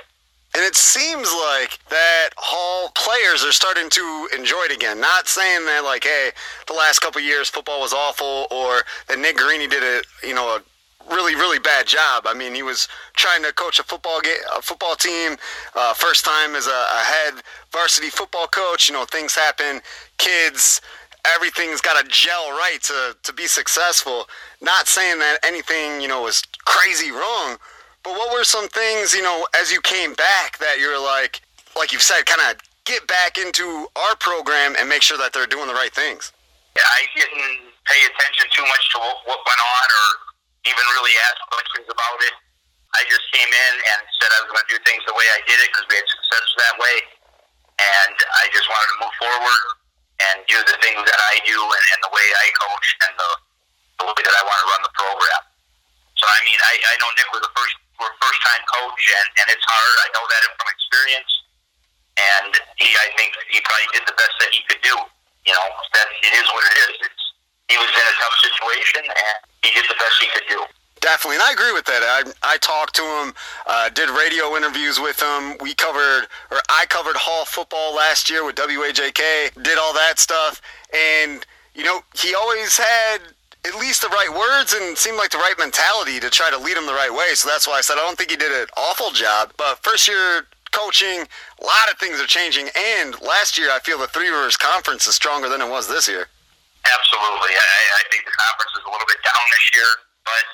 [0.55, 5.01] And it seems like that Hall players are starting to enjoy it again.
[5.01, 6.31] Not saying that like, hey,
[6.67, 10.55] the last couple years football was awful, or that Nick Greeny did a you know
[10.55, 10.61] a
[11.15, 12.27] really really bad job.
[12.27, 15.37] I mean, he was trying to coach a football game, a football team,
[15.73, 17.33] uh, first time as a, a, head
[17.71, 18.89] varsity football coach.
[18.89, 19.81] You know, things happen,
[20.17, 20.81] kids,
[21.35, 24.27] everything's got to gel right to to be successful.
[24.61, 27.57] Not saying that anything you know was crazy wrong,
[28.03, 31.41] but what were some things you know as you came back that you're like,
[31.77, 35.47] like you've said, kind of get back into our program and make sure that they're
[35.47, 36.31] doing the right things.
[36.75, 40.24] Yeah, I didn't pay attention too much to what, what went on or
[40.65, 42.35] even really ask questions about it.
[42.95, 45.39] I just came in and said I was going to do things the way I
[45.45, 46.97] did it because we had success that way.
[47.75, 49.63] And I just wanted to move forward
[50.23, 53.31] and do the things that I do and, and the way I coach and the,
[53.99, 55.43] the way that I want to run the program.
[56.15, 59.47] So, I mean, I, I know Nick was a first, first time coach and, and
[59.51, 59.95] it's hard.
[60.07, 61.31] I know that from experience.
[62.15, 64.95] And he, I think he probably did the best that he could do.
[65.43, 65.67] You know,
[65.99, 66.95] that it is what it is.
[67.11, 67.24] It's,
[67.69, 70.61] he was in a tough situation and he did the best he could do.
[71.01, 72.01] Definitely, and I agree with that.
[72.01, 73.33] I, I talked to him,
[73.67, 75.57] uh, did radio interviews with him.
[75.61, 80.61] We covered, or I covered Hall football last year with WAJK, did all that stuff.
[80.93, 81.45] And,
[81.75, 83.19] you know, he always had
[83.67, 86.77] at least the right words and seemed like the right mentality to try to lead
[86.77, 87.33] him the right way.
[87.35, 89.53] So that's why I said I don't think he did an awful job.
[89.57, 91.21] But first year coaching,
[91.61, 92.69] a lot of things are changing.
[92.75, 96.07] And last year, I feel the Three Rivers Conference is stronger than it was this
[96.07, 96.27] year.
[96.85, 97.53] Absolutely.
[97.57, 100.45] I, I think the conference is a little bit down this year, but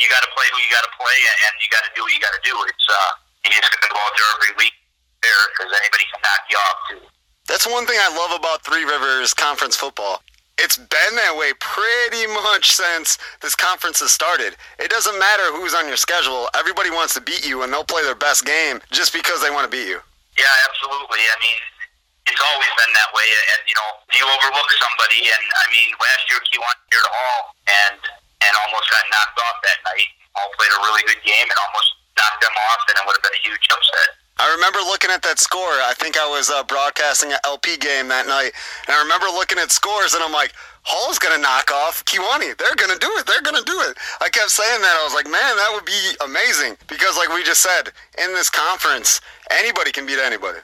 [0.00, 1.18] you got to play who you got to play,
[1.48, 2.54] and you got to do what you got to do.
[2.68, 3.10] It's uh,
[3.44, 4.74] you just got to go out there every week
[5.20, 7.02] there because anybody can knock you off too.
[7.44, 10.24] That's one thing I love about Three Rivers Conference football.
[10.56, 14.56] It's been that way pretty much since this conference has started.
[14.78, 16.48] It doesn't matter who's on your schedule.
[16.54, 19.68] Everybody wants to beat you, and they'll play their best game just because they want
[19.68, 19.98] to beat you.
[20.38, 21.20] Yeah, absolutely.
[21.20, 21.58] I mean,
[22.26, 23.28] it's always been that way.
[23.54, 27.40] And you know, you overlook somebody, and I mean, last year Kewanee here to Hall
[27.68, 28.00] and
[28.44, 30.10] and almost got knocked off that night.
[30.36, 33.24] Hall played a really good game and almost knocked them off, and it would have
[33.24, 34.08] been a huge upset.
[34.36, 35.78] I remember looking at that score.
[35.86, 38.50] I think I was uh, broadcasting an LP game that night,
[38.86, 40.52] and I remember looking at scores, and I'm like,
[40.84, 42.58] Hall's gonna knock off Kewanee.
[42.58, 43.26] They're gonna do it.
[43.26, 43.96] They're gonna do it.
[44.20, 44.96] I kept saying that.
[45.00, 47.88] I was like, man, that would be amazing because, like we just said,
[48.22, 50.58] in this conference, anybody can beat anybody.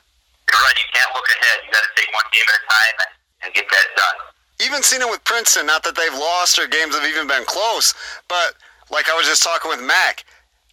[0.51, 0.75] You're right.
[0.75, 1.57] You can't look ahead.
[1.63, 4.17] You got to take one game at a time and, get that done.
[4.61, 5.67] Even seen it with Princeton.
[5.67, 7.95] Not that they've lost or games have even been close,
[8.29, 8.55] but
[8.91, 10.25] like I was just talking with Mac,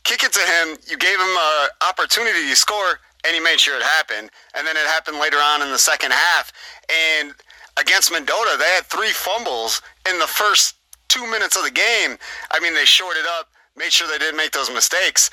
[0.03, 0.77] kick it to him.
[0.89, 4.29] You gave him an opportunity to score, and he made sure it happened.
[4.57, 6.51] And then it happened later on in the second half.
[6.89, 7.33] And
[7.77, 10.75] against Mendota, they had three fumbles in the first
[11.07, 12.17] two minutes of the game.
[12.51, 13.47] I mean, they shorted up,
[13.77, 15.29] made sure they didn't make those mistakes.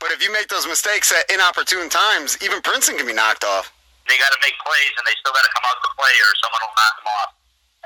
[0.00, 3.72] But if you make those mistakes at inopportune times, even Princeton can be knocked off
[4.08, 6.30] they got to make plays, and they still got to come out to play, or
[6.40, 7.30] someone will knock them off.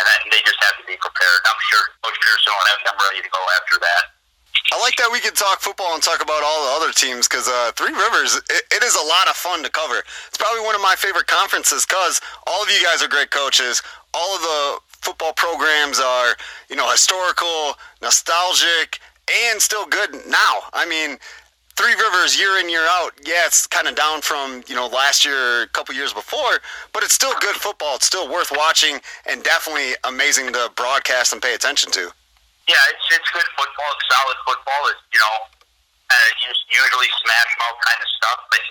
[0.01, 1.41] And that, they just have to be prepared.
[1.45, 4.03] I'm sure Coach Pearson will have them ready to go after that.
[4.73, 7.47] I like that we can talk football and talk about all the other teams because
[7.49, 10.01] uh, Three Rivers, it, it is a lot of fun to cover.
[10.29, 13.83] It's probably one of my favorite conferences because all of you guys are great coaches.
[14.15, 16.37] All of the football programs are,
[16.71, 19.01] you know, historical, nostalgic,
[19.51, 20.65] and still good now.
[20.73, 21.19] I mean,
[21.73, 25.25] Three Rivers year in year out, yeah, it's kind of down from you know last
[25.25, 26.61] year, a couple years before,
[26.93, 27.97] but it's still good football.
[27.97, 32.13] It's still worth watching and definitely amazing to broadcast and pay attention to.
[32.69, 33.89] Yeah, it's it's good football.
[33.97, 34.83] It's solid football.
[34.93, 35.37] It's you know,
[36.13, 36.29] uh,
[36.69, 38.63] usually smash mouth kind of stuff, but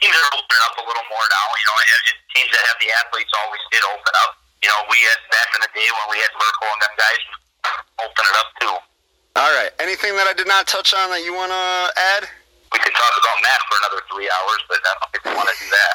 [0.00, 1.46] teams are opening up a little more now.
[1.52, 4.40] You know, and, teams that have the athletes always did open up.
[4.64, 7.22] You know, we had back in the day when we had Merkel and them guys
[8.00, 8.76] open it up too.
[9.38, 9.70] All right.
[9.78, 11.64] Anything that I did not touch on that you want to
[11.94, 12.26] add?
[12.74, 15.46] We could talk about Matt for another three hours, but I don't think we want
[15.46, 15.94] to do that.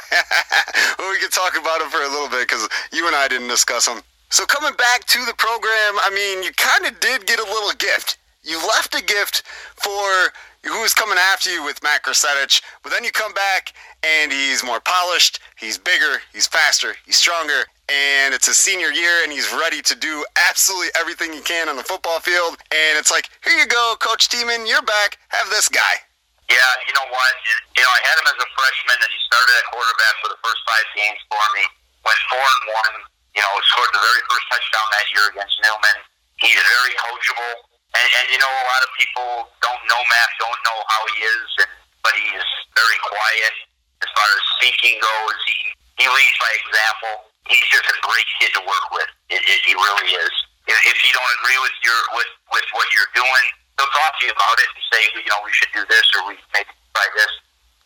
[0.98, 3.52] well, we could talk about him for a little bit because you and I didn't
[3.52, 4.00] discuss him.
[4.32, 7.76] So coming back to the program, I mean, you kind of did get a little
[7.76, 8.16] gift.
[8.48, 9.44] You left a gift
[9.76, 10.32] for
[10.64, 14.64] who was coming after you with Matt Krasetich, but then you come back and he's
[14.64, 19.52] more polished, he's bigger, he's faster, he's stronger, and it's his senior year and he's
[19.52, 22.56] ready to do absolutely everything he can on the football field.
[22.72, 25.20] And it's like, here you go, Coach Tiemann, you're back.
[25.36, 26.00] Have this guy.
[26.48, 27.34] Yeah, you know what?
[27.76, 30.40] You know, I had him as a freshman and he started at quarterback for the
[30.44, 31.64] first five games for me.
[32.08, 32.96] Went four and one.
[33.36, 35.98] You know, scored the very first touchdown that year against Newman.
[36.40, 37.73] He's very coachable.
[37.94, 41.18] And, and you know, a lot of people don't know Matt, don't know how he
[41.24, 41.72] is, and,
[42.02, 43.54] but he's very quiet
[44.02, 45.38] as far as speaking goes.
[45.46, 45.58] He,
[46.02, 49.10] he leads by example he's just a great kid to work with.
[49.32, 50.36] It, it, he really is.
[50.68, 54.24] If, if you don't agree with your with with what you're doing, he'll talk to
[54.24, 57.08] you about it and say, you know, we should do this or we maybe try
[57.20, 57.34] this.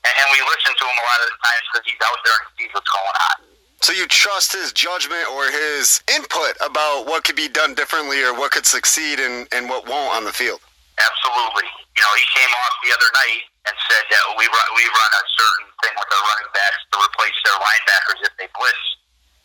[0.06, 2.38] And, and we listen to him a lot of the times because he's out there
[2.38, 3.38] and he sees what's going on.
[3.82, 8.34] So you trust his judgment or his input about what could be done differently or
[8.34, 10.60] what could succeed and, and what won't on the field?
[10.98, 11.70] Absolutely.
[11.94, 15.12] You know, he came off the other night and said that we run, we run
[15.14, 18.86] a certain thing with our running backs to replace their linebackers if they blitz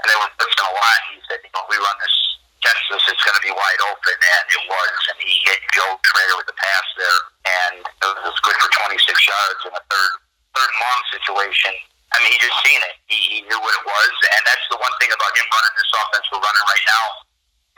[0.01, 1.01] and they were blitzing a lot.
[1.13, 2.17] He said, you know, we run this
[2.63, 4.99] Texas, it's going to be wide open, and it was.
[5.11, 9.03] And he hit Joe Schrader with the pass there, and it was good for 26
[9.03, 10.13] yards in a third
[10.55, 11.73] third and long situation.
[12.13, 12.95] I mean, he just seen it.
[13.09, 15.91] He, he knew what it was, and that's the one thing about him running this
[15.97, 17.05] offense we're running right now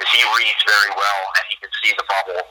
[0.03, 2.43] is he reads very well, and he can see the bubble,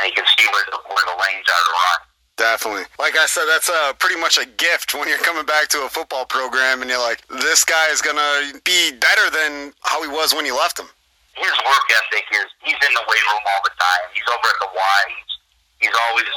[0.00, 2.00] and he can see where the, where the lanes are to run.
[2.40, 2.88] Definitely.
[3.10, 5.90] Like I said, that's a pretty much a gift when you're coming back to a
[5.90, 10.30] football program and you're like, this guy is gonna be better than how he was
[10.30, 10.86] when you left him.
[11.34, 14.14] His work ethic is he's in the weight room all the time.
[14.14, 15.00] He's over at the Y.
[15.10, 16.30] He's, he's always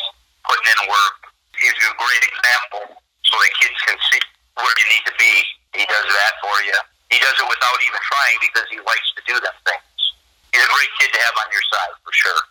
[0.49, 1.17] putting in work.
[1.61, 4.21] He's a great example so that kids can see
[4.57, 5.33] where you need to be.
[5.77, 6.79] He does that for you.
[7.13, 10.01] He does it without even trying because he likes to do them things.
[10.57, 12.41] He's a great kid to have on your side for sure.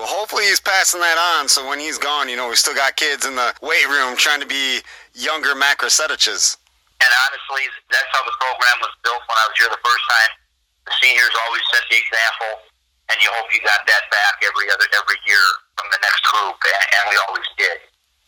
[0.00, 1.44] Well, hopefully he's passing that on.
[1.44, 4.40] So when he's gone, you know, we still got kids in the weight room trying
[4.40, 4.80] to be
[5.12, 6.56] younger Matt Krasetiches.
[7.04, 10.32] And honestly, that's how the program was built when I was here the first time.
[10.88, 12.52] The seniors always set the example,
[13.12, 15.44] and you hope you got that back every other every year
[15.76, 17.76] from the next group, and, and we always did.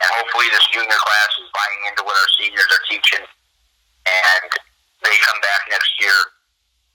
[0.04, 4.48] And hopefully, this junior class is buying into what our seniors are teaching, and
[5.08, 6.36] they come back next year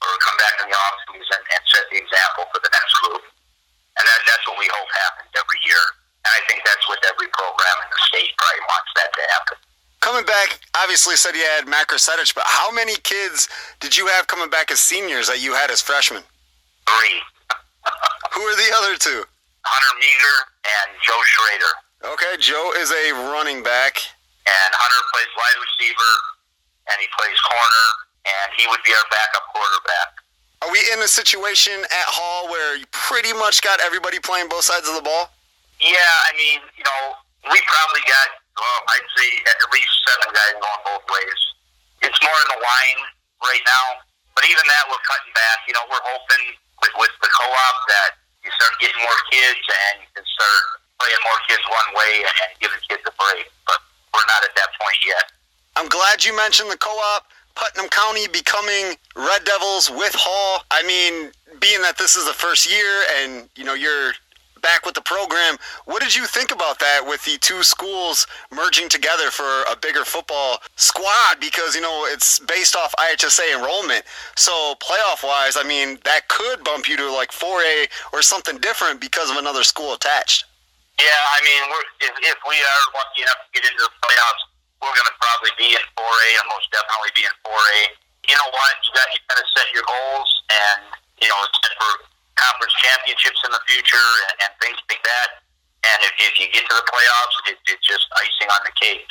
[0.05, 3.25] or come back in the off season and set the example for the next group.
[3.97, 5.83] And that, that's what we hope happens every year.
[6.25, 9.57] And I think that's what every program in the state probably wants that to happen.
[10.01, 14.27] Coming back, obviously said you had Matt Krasetich, but how many kids did you have
[14.27, 16.21] coming back as seniors that you had as freshmen?
[16.85, 17.17] Three.
[18.33, 19.25] Who are the other two?
[19.65, 21.73] Hunter Meager and Joe Schrader.
[22.13, 23.97] Okay, Joe is a running back.
[24.47, 26.13] And Hunter plays wide receiver,
[26.87, 27.87] and he plays corner,
[28.23, 30.16] and he would be our backup quarterback.
[30.61, 34.65] Are we in a situation at Hall where you pretty much got everybody playing both
[34.65, 35.29] sides of the ball?
[35.77, 37.01] Yeah, I mean, you know,
[37.53, 38.27] we probably got,
[38.57, 41.41] well, I'd say at least seven guys going both ways.
[42.01, 43.01] It's more in the line
[43.45, 44.01] right now,
[44.33, 45.61] but even that we're cutting back.
[45.69, 50.01] You know, we're hoping with, with the co-op that you start getting more kids and
[50.01, 50.61] you can start
[50.97, 53.45] playing more kids one way and giving kids a break.
[53.69, 53.77] But
[54.09, 55.29] we're not at that point yet.
[55.77, 57.29] I'm glad you mentioned the co-op.
[57.57, 60.63] Putnam County becoming Red Devils with Hall.
[60.69, 64.13] I mean, being that this is the first year and you know you're
[64.61, 68.89] back with the program, what did you think about that with the two schools merging
[68.89, 71.39] together for a bigger football squad?
[71.39, 74.03] Because you know it's based off IHSA enrollment.
[74.35, 79.01] So playoff wise, I mean that could bump you to like 4A or something different
[79.01, 80.45] because of another school attached.
[80.97, 81.61] Yeah, I mean,
[82.01, 84.46] if, if we are lucky enough to get into the playoffs,
[84.81, 87.79] we're going to probably be in 4A and most definitely be in 4A.
[88.29, 88.73] You know what?
[88.85, 90.81] You got you got to set your goals and
[91.23, 91.91] you know set for
[92.37, 95.41] conference championships in the future and, and things like that.
[95.85, 99.07] And if, if you get to the playoffs, it, it's just icing on the cake.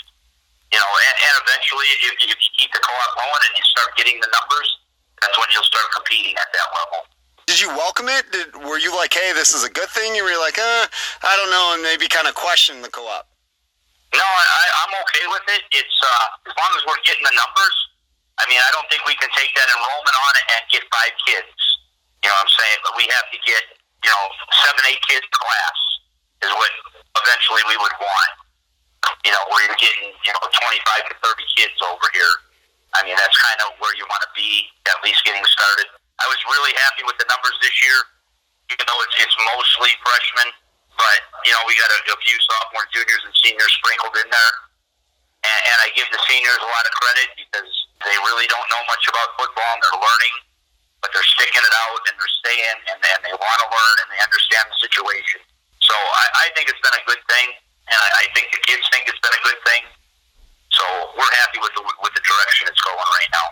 [0.74, 3.94] You know, and, and eventually, if, if you keep the co-op going and you start
[3.94, 4.68] getting the numbers,
[5.22, 7.06] that's when you'll start competing at that level.
[7.46, 8.26] Did you welcome it?
[8.34, 10.14] Did, were you like, hey, this is a good thing?
[10.14, 10.86] You were like, uh,
[11.22, 13.30] I don't know, and maybe kind of question the co-op.
[14.16, 15.62] No, I, I'm okay with it.
[15.76, 17.76] It's uh, as long as we're getting the numbers.
[18.40, 21.12] I mean, I don't think we can take that enrollment on it and get five
[21.24, 21.56] kids.
[22.24, 22.78] You know what I'm saying?
[22.84, 23.62] But we have to get,
[24.04, 24.24] you know,
[24.64, 25.78] seven, eight kids class
[26.44, 26.72] is what
[27.16, 28.32] eventually we would want.
[29.24, 32.34] You know, you're getting, you know, 25 to 30 kids over here.
[32.96, 35.88] I mean, that's kind of where you want to be, at least getting started.
[36.22, 38.00] I was really happy with the numbers this year,
[38.72, 40.48] even though it's, it's mostly freshmen.
[40.96, 44.54] But, you know, we got a, a few sophomore, juniors, and seniors sprinkled in there.
[45.44, 47.70] And, and I give the seniors a lot of credit because
[48.02, 50.34] they really don't know much about football and they're learning,
[51.04, 54.08] but they're sticking it out and they're staying and, and they want to learn and
[54.10, 55.44] they understand the situation.
[55.84, 57.54] So I, I think it's been a good thing,
[57.86, 59.86] and I, I think the kids think it's been a good thing.
[60.74, 60.84] So
[61.14, 63.48] we're happy with the with the direction it's going right now.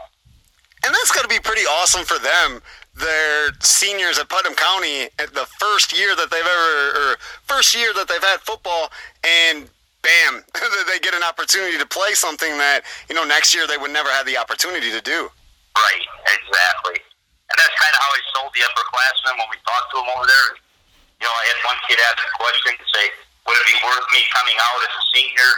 [0.85, 2.61] And that's got to be pretty awesome for them.
[2.95, 7.91] They're seniors at Putnam County at the first year that they've ever, or first year
[7.95, 8.91] that they've had football,
[9.27, 9.67] and
[10.05, 10.45] bam,
[10.87, 14.11] they get an opportunity to play something that you know next year they would never
[14.15, 15.27] have the opportunity to do.
[15.75, 16.05] Right,
[16.39, 17.03] exactly.
[17.51, 20.27] And that's kind of how I sold the upperclassmen when we talked to them over
[20.31, 20.51] there.
[21.19, 23.05] You know, I had one kid ask a question and say,
[23.51, 25.53] "Would it be worth me coming out as a senior?"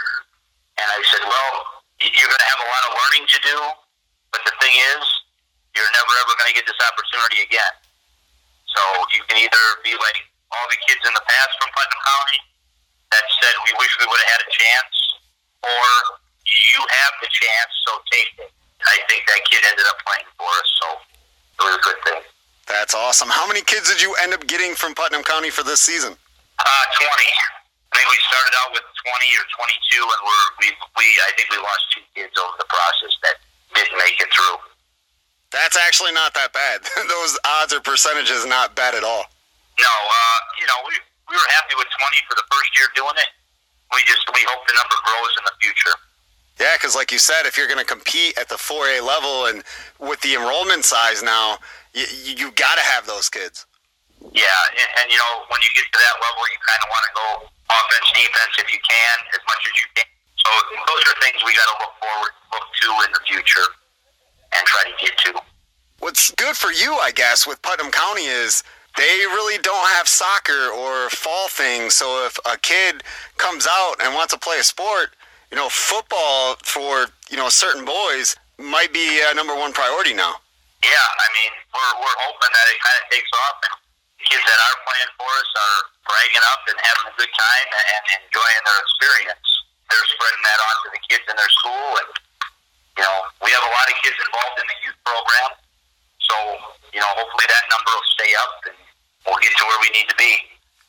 [0.81, 1.53] And I said, "Well,
[2.01, 3.57] you're going to have a lot of learning to do."
[4.33, 5.05] But the thing is,
[5.77, 7.73] you're never ever going to get this opportunity again.
[8.65, 8.81] So
[9.13, 10.19] you can either be like
[10.51, 12.39] all the kids in the past from Putnam County
[13.13, 14.95] that said we wish we would have had a chance,
[15.63, 15.85] or
[16.43, 18.51] you have the chance, so take it.
[18.83, 20.87] I think that kid ended up playing for us, so
[21.59, 22.21] it was a good thing.
[22.67, 23.31] That's awesome.
[23.31, 26.13] How many kids did you end up getting from Putnam County for this season?
[26.13, 27.07] Uh, 20.
[27.07, 30.67] I think we started out with 20 or 22, and we're, we,
[30.99, 33.35] we, I think we lost two kids over the process that
[33.73, 34.59] didn't make it through.
[35.51, 36.83] That's actually not that bad.
[37.07, 39.25] Those odds or percentages not bad at all.
[39.79, 40.93] No, uh, you know, we,
[41.29, 43.31] we were happy with 20 for the first year doing it.
[43.93, 45.95] We just, we hope the number grows in the future.
[46.59, 49.63] Yeah, because like you said, if you're going to compete at the 4A level and
[50.01, 51.61] with the enrollment size now,
[51.93, 52.03] you,
[52.35, 53.63] you got to have those kids.
[54.33, 57.03] Yeah, and, and, you know, when you get to that level, you kind of want
[57.05, 57.27] to go
[57.69, 60.09] offense, defense if you can, as much as you can.
[60.41, 63.69] So those are things we got to look forward, look to in the future
[64.55, 65.41] and try to get to.
[65.99, 68.63] What's good for you, I guess, with Putnam County is
[68.97, 71.95] they really don't have soccer or fall things.
[71.95, 73.03] So if a kid
[73.37, 75.15] comes out and wants to play a sport,
[75.51, 80.35] you know, football for you know certain boys might be a number one priority now.
[80.83, 83.57] Yeah, I mean, we're we're hoping that it kind of takes off.
[83.63, 83.73] And,
[84.27, 88.03] kids that are playing for us are bragging up and having a good time and
[88.27, 89.47] enjoying their experience.
[89.87, 92.09] They're spreading that on to the kids in their school, and
[92.97, 95.51] you know, we have a lot of kids involved in the youth program.
[96.25, 96.35] So,
[96.91, 98.77] you know, hopefully that number will stay up and
[99.29, 100.33] we'll get to where we need to be.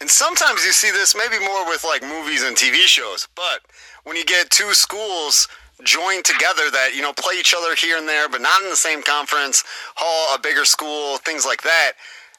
[0.01, 3.61] And sometimes you see this maybe more with like movies and TV shows, but
[4.05, 5.49] when you get two schools
[5.85, 8.77] joined together that, you know, play each other here and there, but not in the
[8.77, 9.63] same conference,
[9.95, 11.93] hall, a bigger school, things like that,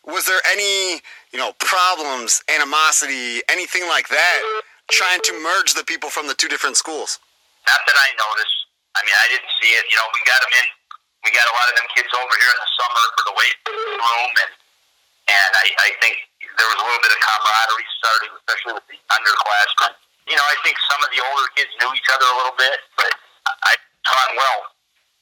[0.05, 1.01] was there any,
[1.31, 4.41] you know, problems, animosity, anything like that,
[4.89, 7.19] trying to merge the people from the two different schools?
[7.67, 8.59] Not that I noticed.
[8.95, 9.85] I mean, I didn't see it.
[9.89, 10.67] You know, we got them in.
[11.25, 13.57] We got a lot of them kids over here in the summer for the weight
[13.67, 14.51] room, and
[15.29, 18.99] and I, I think there was a little bit of camaraderie starting, especially with the
[19.13, 19.93] underclassmen.
[20.25, 22.77] You know, I think some of the older kids knew each other a little bit,
[22.97, 23.11] but
[23.67, 23.73] I
[24.07, 24.59] taught well.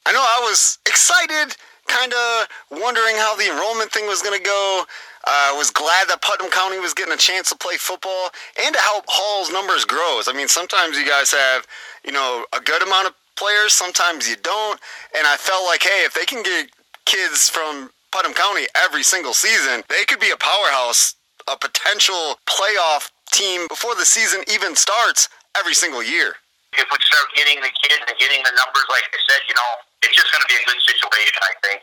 [0.06, 1.56] I know I was excited,
[1.88, 4.84] kind of wondering how the enrollment thing was going to go.
[5.26, 8.30] I uh, was glad that Putnam County was getting a chance to play football
[8.64, 10.22] and to help Hall's numbers grow.
[10.24, 11.66] I mean, sometimes you guys have,
[12.04, 14.80] you know, a good amount of players, sometimes you don't.
[15.16, 16.68] And I felt like, hey, if they can get
[17.06, 21.14] kids from Putnam County every single season, they could be a powerhouse,
[21.46, 26.34] a potential playoff team before the season even starts every single year.
[26.76, 29.70] If we start getting the kids and getting the numbers, like I said, you know,
[30.04, 31.80] it's just going to be a good situation, I think.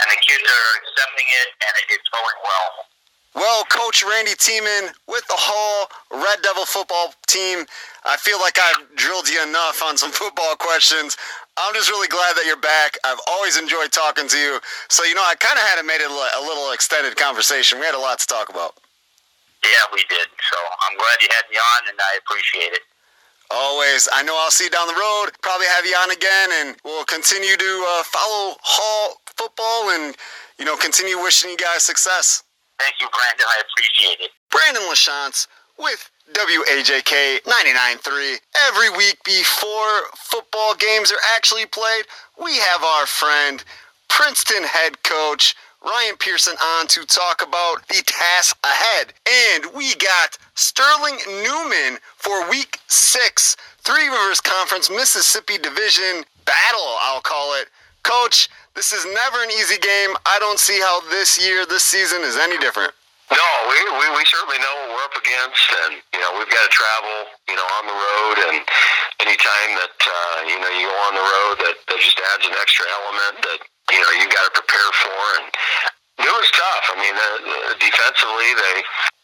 [0.00, 2.87] And the kids are accepting it, and it's going well.
[3.38, 7.70] Well, Coach Randy Tiemann with the Hall Red Devil football team,
[8.02, 11.14] I feel like I've drilled you enough on some football questions.
[11.54, 12.98] I'm just really glad that you're back.
[13.06, 14.58] I've always enjoyed talking to you.
[14.90, 17.78] So, you know, I kind of had to made it a little extended conversation.
[17.78, 18.74] We had a lot to talk about.
[19.62, 20.26] Yeah, we did.
[20.42, 20.58] So
[20.90, 22.82] I'm glad you had me on, and I appreciate it.
[23.54, 24.08] Always.
[24.10, 25.30] I know I'll see you down the road.
[25.46, 30.18] Probably have you on again, and we'll continue to uh, follow Hall football and,
[30.58, 32.42] you know, continue wishing you guys success.
[32.78, 33.46] Thank you, Brandon.
[33.46, 34.30] I appreciate it.
[34.50, 35.46] Brandon LaChance
[35.78, 38.36] with WAJK 99.3.
[38.68, 42.04] Every week before football games are actually played,
[42.42, 43.64] we have our friend,
[44.08, 49.14] Princeton head coach, Ryan Pearson on to talk about the task ahead.
[49.54, 57.20] And we got Sterling Newman for week six, Three Rivers Conference Mississippi Division battle, I'll
[57.20, 57.68] call it.
[58.02, 58.48] Coach,
[58.78, 60.14] this is never an easy game.
[60.22, 62.94] I don't see how this year, this season is any different.
[63.26, 66.62] No, we, we, we certainly know what we're up against, and you know we've got
[66.62, 68.56] to travel, you know, on the road, and
[69.18, 72.54] anytime that uh, you know you go on the road, that, that just adds an
[72.54, 73.60] extra element that
[73.90, 75.20] you know you got to prepare for.
[75.42, 75.46] And
[76.22, 76.84] it was tough.
[76.94, 78.76] I mean, uh, defensively, they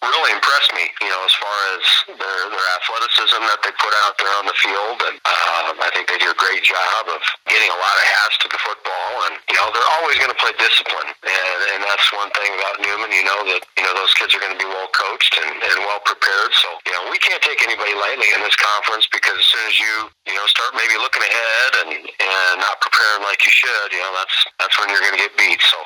[0.05, 0.85] really impressed me.
[1.01, 1.85] You know, as far as
[2.16, 6.09] their their athleticism that they put out there on the field, and uh, I think
[6.09, 9.10] they do a great job of getting a lot of hats to the football.
[9.28, 12.81] And you know, they're always going to play discipline, and and that's one thing about
[12.85, 13.10] Newman.
[13.12, 15.76] You know that you know those kids are going to be well coached and, and
[15.89, 16.52] well prepared.
[16.56, 19.76] So you know, we can't take anybody lightly in this conference because as soon as
[19.81, 19.94] you
[20.28, 24.12] you know start maybe looking ahead and and not preparing like you should, you know,
[24.18, 25.60] that's that's when you're going to get beat.
[25.62, 25.78] So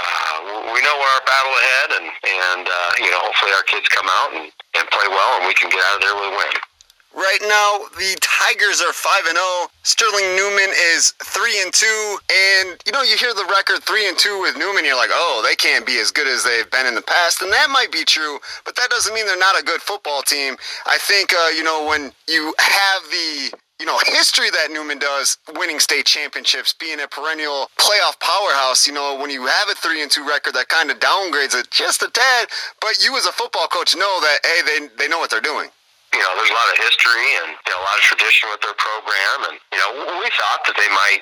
[0.00, 0.36] uh,
[0.72, 4.06] we know we're our battle ahead, and and uh, you know, hopefully our kids come
[4.08, 6.56] out and, and play well, and we can get out of there with a win.
[7.16, 9.64] Right now, the Tigers are five and zero.
[9.64, 9.66] Oh.
[9.84, 14.18] Sterling Newman is three and two, and you know you hear the record three and
[14.18, 16.94] two with Newman, you're like, oh, they can't be as good as they've been in
[16.94, 19.80] the past, and that might be true, but that doesn't mean they're not a good
[19.80, 20.56] football team.
[20.84, 25.36] I think uh, you know when you have the you know, history that Newman does,
[25.54, 28.86] winning state championships, being a perennial playoff powerhouse.
[28.86, 31.70] You know, when you have a three and two record, that kind of downgrades it
[31.70, 32.48] just a tad.
[32.80, 35.68] But you, as a football coach, know that hey, they they know what they're doing.
[36.14, 38.64] You know, there's a lot of history and you know, a lot of tradition with
[38.64, 39.90] their program, and you know,
[40.24, 41.20] we thought that they might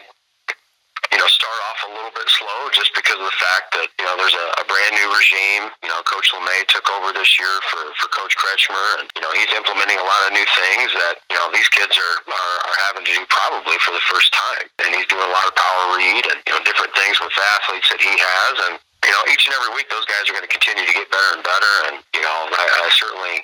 [1.14, 4.04] you know, start off a little bit slow just because of the fact that, you
[4.04, 5.70] know, there's a, a brand new regime.
[5.86, 9.30] You know, Coach LeMay took over this year for, for Coach Kretschmer, and, you know,
[9.30, 12.78] he's implementing a lot of new things that, you know, these kids are, are, are
[12.90, 14.66] having to do probably for the first time.
[14.82, 17.30] And he's doing a lot of power read and, you know, different things with
[17.62, 18.54] athletes that he has.
[18.66, 18.74] And,
[19.04, 21.30] you know, each and every week those guys are going to continue to get better
[21.36, 21.72] and better.
[21.92, 23.36] And you know, I, I certainly,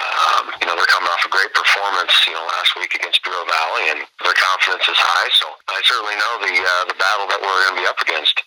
[0.00, 3.44] um, you know, they're coming off a great performance, you know, last week against Bureau
[3.44, 5.28] Valley, and their confidence is high.
[5.40, 8.42] So I certainly know the uh, the battle that we're going to be up against.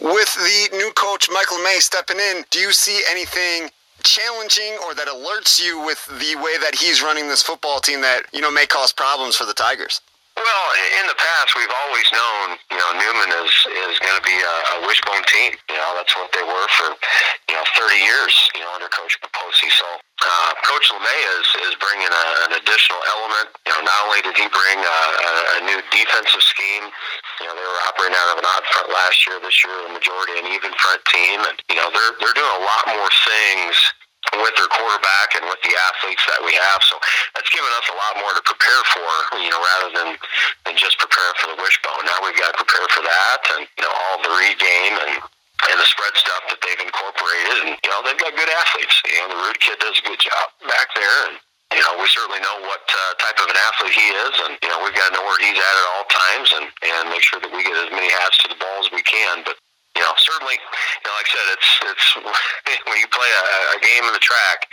[0.00, 3.70] With the new coach Mike LeMay stepping in, do you see anything
[4.02, 8.22] challenging or that alerts you with the way that he's running this football team that
[8.32, 10.00] you know may cause problems for the Tigers?
[10.42, 10.66] Well,
[10.98, 13.54] in the past, we've always known, you know, Newman is
[13.86, 15.54] is going to be a, a wishbone team.
[15.70, 16.98] You know, that's what they were for,
[17.46, 19.70] you know, 30 years, you know, under Coach Papoccia.
[19.70, 23.54] So, uh, Coach LeMay is is bringing a, an additional element.
[23.66, 26.90] You know, not only did he bring a, a, a new defensive scheme,
[27.38, 29.38] you know, they were operating out of an odd front last year.
[29.46, 32.64] This year, the majority an even front team, and you know, they're they're doing a
[32.66, 33.78] lot more things
[34.40, 36.80] with their quarterback and with the athletes that we have.
[36.84, 36.96] So
[37.36, 39.10] that's given us a lot more to prepare for,
[39.40, 40.08] you know, rather than,
[40.64, 42.08] than just preparing for the wishbone.
[42.08, 45.14] Now we've got to prepare for that and, you know, all the read game and,
[45.68, 47.56] and the spread stuff that they've incorporated.
[47.68, 48.96] And, you know, they've got good athletes.
[49.04, 51.18] You know, the Rude kid does a good job back there.
[51.28, 51.36] And,
[51.72, 54.68] you know, we certainly know what uh, type of an athlete he is, and you
[54.68, 57.40] know we've got to know where he's at at all times, and and make sure
[57.40, 59.40] that we get as many hats to the ball as we can.
[59.40, 59.56] But
[59.96, 62.06] you know, certainly, you know, like I said, it's it's
[62.88, 63.44] when you play a,
[63.76, 64.64] a game in the track,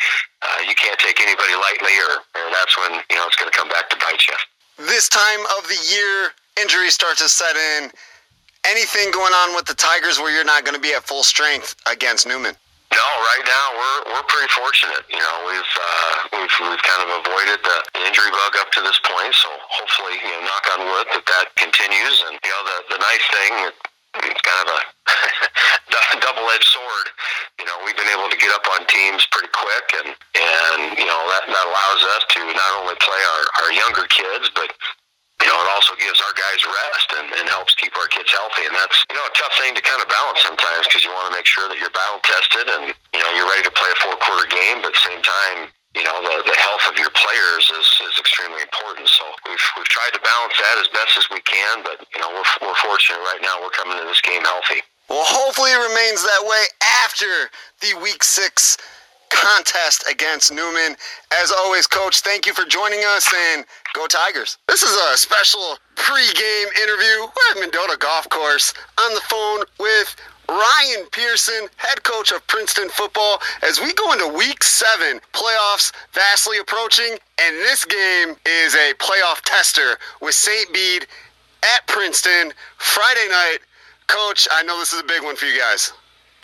[0.42, 3.58] uh, you can't take anybody lightly, or, or that's when you know it's going to
[3.58, 4.36] come back to bite you.
[4.80, 7.92] This time of the year, injuries start to set in.
[8.68, 11.76] Anything going on with the Tigers where you're not going to be at full strength
[11.88, 12.56] against Newman?
[12.92, 15.04] No, right now we're we're pretty fortunate.
[15.12, 17.78] You know, we've uh, we've we've kind of avoided the
[18.08, 19.36] injury bug up to this point.
[19.36, 22.24] So hopefully, you know, knock on wood that that continues.
[22.28, 23.54] And you know, the the nice thing
[24.18, 24.82] it's kind of a
[26.26, 27.08] double-edged sword.
[27.62, 31.06] You know, we've been able to get up on teams pretty quick, and and you
[31.06, 34.74] know that that allows us to not only play our our younger kids, but
[35.40, 38.68] you know, it also gives our guys rest and, and helps keep our kids healthy.
[38.68, 41.32] And that's, you know, a tough thing to kind of balance sometimes because you want
[41.32, 43.98] to make sure that you're battle tested and, you know, you're ready to play a
[44.04, 47.10] four quarter game, but at the same time, you know, the, the health of your
[47.10, 49.10] players is, is extremely important.
[49.10, 52.30] So we've, we've tried to balance that as best as we can, but, you know,
[52.30, 54.86] we're, we're fortunate right now we're coming to this game healthy.
[55.10, 56.64] Well, hopefully it remains that way
[57.04, 57.50] after
[57.82, 58.78] the week six
[59.32, 60.96] contest against Newman.
[61.34, 64.58] As always, Coach, thank you for joining us and go Tigers.
[64.68, 67.26] This is a special pre-game interview.
[67.26, 70.16] We're at Mendota Golf Course on the phone with
[70.50, 76.58] Ryan Pearson, head coach of Princeton football, as we go into week seven, playoffs vastly
[76.58, 80.74] approaching, and this game is a playoff tester with St.
[80.74, 81.06] Bede
[81.62, 83.60] at Princeton Friday night.
[84.08, 85.94] Coach, I know this is a big one for you guys.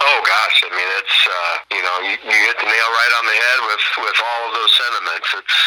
[0.01, 3.25] Oh gosh, I mean it's uh, you know you, you hit the nail right on
[3.25, 5.27] the head with with all of those sentiments.
[5.39, 5.57] It's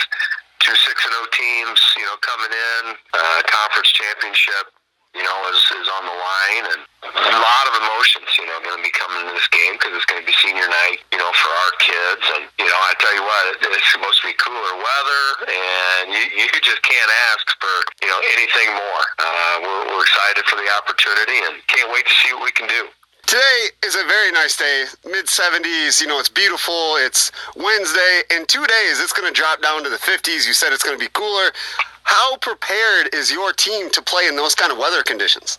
[0.61, 2.83] two six and O teams, you know, coming in
[3.17, 4.69] uh, conference championship,
[5.17, 8.77] you know, is is on the line, and a lot of emotions, you know, going
[8.77, 11.31] to be coming into this game because it's going to be senior night, you know,
[11.33, 14.75] for our kids, and you know, I tell you what, it's supposed to be cooler
[14.77, 17.75] weather, and you you just can't ask for
[18.05, 19.05] you know anything more.
[19.17, 22.69] Uh, we're we're excited for the opportunity and can't wait to see what we can
[22.69, 22.89] do.
[23.29, 26.01] Today is a very nice day, mid 70s.
[26.01, 26.97] You know, it's beautiful.
[26.97, 28.23] It's Wednesday.
[28.35, 30.47] In two days, it's going to drop down to the 50s.
[30.47, 31.51] You said it's going to be cooler.
[32.05, 35.59] How prepared is your team to play in those kind of weather conditions?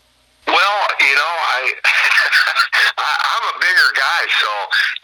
[0.50, 1.62] Well, you know, I,
[3.06, 4.52] I I'm a bigger guy, so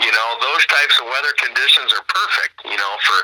[0.01, 2.65] you know those types of weather conditions are perfect.
[2.65, 3.19] You know, for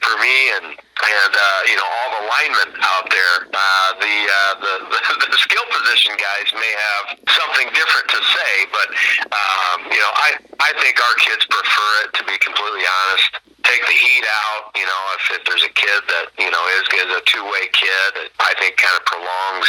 [0.00, 3.36] for me and and uh, you know all the linemen out there.
[3.52, 4.74] Uh, the, uh, the
[5.20, 8.88] the the skill position guys may have something different to say, but
[9.28, 12.16] um, you know, I I think our kids prefer it.
[12.16, 13.30] To be completely honest,
[13.68, 14.72] take the heat out.
[14.72, 17.68] You know, if, if there's a kid that you know is is a two way
[17.76, 19.68] kid, I think kind of prolongs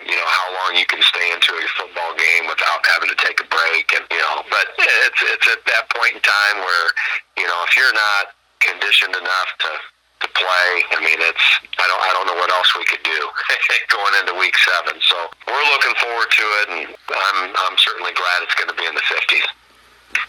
[0.00, 3.42] you know how long you can stay into a football game without having to take
[3.42, 6.86] a break and you know but it's it's at that point in time where
[7.36, 9.70] you know if you're not conditioned enough to
[10.22, 11.46] to play i mean it's
[11.78, 13.20] i don't i don't know what else we could do
[13.94, 15.16] going into week seven so
[15.46, 18.94] we're looking forward to it and i'm i'm certainly glad it's going to be in
[18.94, 19.46] the 50s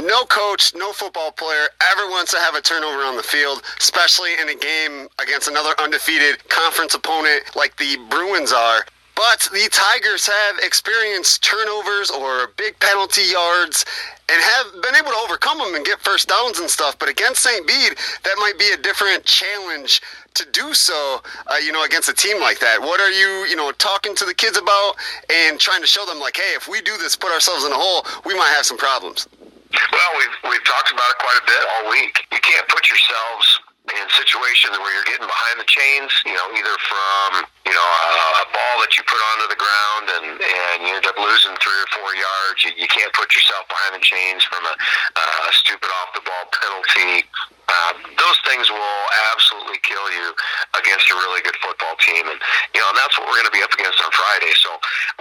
[0.02, 4.32] no coach, no football player ever wants to have a turnover on the field, especially
[4.40, 8.86] in a game against another undefeated conference opponent like the Bruins are.
[9.20, 13.84] But the Tigers have experienced turnovers or big penalty yards
[14.32, 16.98] and have been able to overcome them and get first downs and stuff.
[16.98, 17.68] But against St.
[17.68, 20.02] Bede, that might be a different challenge
[20.36, 22.80] to do so, uh, you know, against a team like that.
[22.80, 24.96] What are you, you know, talking to the kids about
[25.30, 27.78] and trying to show them, like, hey, if we do this, put ourselves in a
[27.78, 29.28] hole, we might have some problems?
[29.36, 32.24] Well, we've, we've talked about it quite a bit all week.
[32.32, 33.60] You can't put yourselves
[33.98, 38.11] in situations where you're getting behind the chains, you know, either from, you know, a,
[38.44, 41.80] a ball that you put onto the ground and, and you end up losing three
[41.80, 42.57] or four yards.
[42.66, 46.45] You, you can't put yourself behind the chains from a, a stupid off the ball
[46.53, 47.26] penalty.
[47.70, 50.34] Uh, those things will absolutely kill you
[50.78, 52.26] against a really good football team.
[52.30, 52.40] And,
[52.74, 54.53] you know, and that's what we're going to be up against on Friday.
[54.57, 54.70] So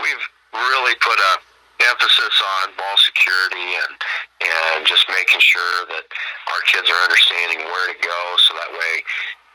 [0.00, 0.24] we've
[0.56, 1.32] really put a,
[1.78, 3.94] emphasis on ball security and
[4.42, 6.06] and just making sure that
[6.54, 8.94] our kids are understanding where to go so that way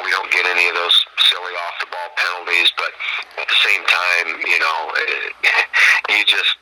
[0.04, 0.98] we don't get any of those
[1.32, 2.92] silly off the ball penalties but
[3.40, 4.78] at the same time you know
[6.14, 6.58] you just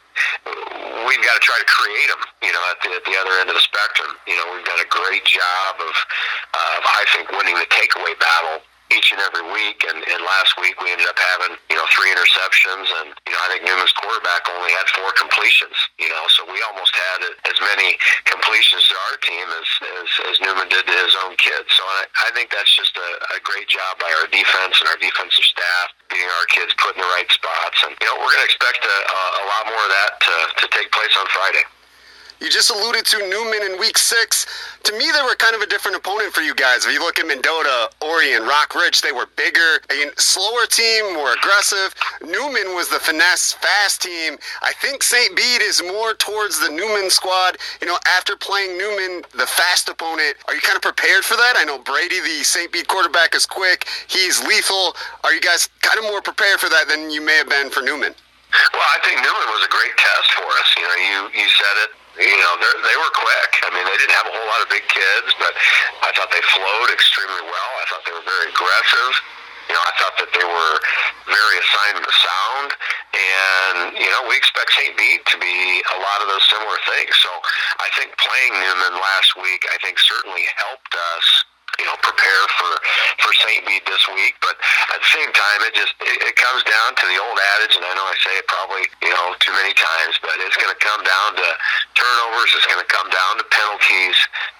[1.07, 2.23] we've got to try to create them.
[2.43, 4.11] You know, at the at the other end of the spectrum.
[4.27, 8.61] You know, we've done a great job of, of I think, winning the takeaway battle
[8.91, 9.83] each and every week.
[9.87, 12.87] And, and last week we ended up having, you know, three interceptions.
[13.01, 16.59] And, you know, I think Newman's quarterback only had four completions, you know, so we
[16.71, 17.19] almost had
[17.49, 17.95] as many
[18.27, 19.67] completions to our team as,
[19.99, 21.71] as, as Newman did to his own kids.
[21.73, 24.99] So I, I think that's just a, a great job by our defense and our
[24.99, 27.79] defensive staff, getting our kids put in the right spots.
[27.87, 28.97] And, you know, we're going to expect a,
[29.41, 31.63] a lot more of that to, to take place on Friday.
[32.41, 34.47] You just alluded to Newman in week six.
[34.85, 36.87] To me, they were kind of a different opponent for you guys.
[36.87, 41.93] If you look at Mendota, Orion, Rockridge, they were bigger, a slower team, more aggressive.
[42.25, 44.37] Newman was the finesse, fast team.
[44.63, 45.35] I think St.
[45.35, 47.59] Bede is more towards the Newman squad.
[47.79, 51.53] You know, after playing Newman, the fast opponent, are you kind of prepared for that?
[51.57, 52.71] I know Brady, the St.
[52.71, 53.85] Bede quarterback, is quick.
[54.07, 54.95] He's lethal.
[55.23, 57.81] Are you guys kind of more prepared for that than you may have been for
[57.81, 58.15] Newman?
[58.73, 60.69] Well, I think Newman was a great test for us.
[60.75, 63.51] You know, you you said it you know, they were quick.
[63.63, 65.55] I mean, they didn't have a whole lot of big kids, but
[66.03, 67.71] I thought they flowed extremely well.
[67.79, 69.13] I thought they were very aggressive.
[69.69, 70.75] You know, I thought that they were
[71.31, 72.69] very assignment sound,
[73.15, 74.91] and you know, we expect St.
[74.99, 77.15] Bede to be a lot of those similar things.
[77.23, 77.31] So,
[77.79, 81.25] I think playing Newman last week, I think certainly helped us
[81.79, 82.71] you know, prepare for
[83.23, 83.63] for St.
[83.63, 84.35] Bede this week.
[84.43, 84.59] But
[84.91, 87.85] at the same time, it just it, it comes down to the old adage, and
[87.85, 90.81] I know I say it probably you know too many times, but it's going to
[90.81, 91.47] come down to
[91.95, 92.51] turnovers.
[92.53, 94.17] It's going to come down to penalties,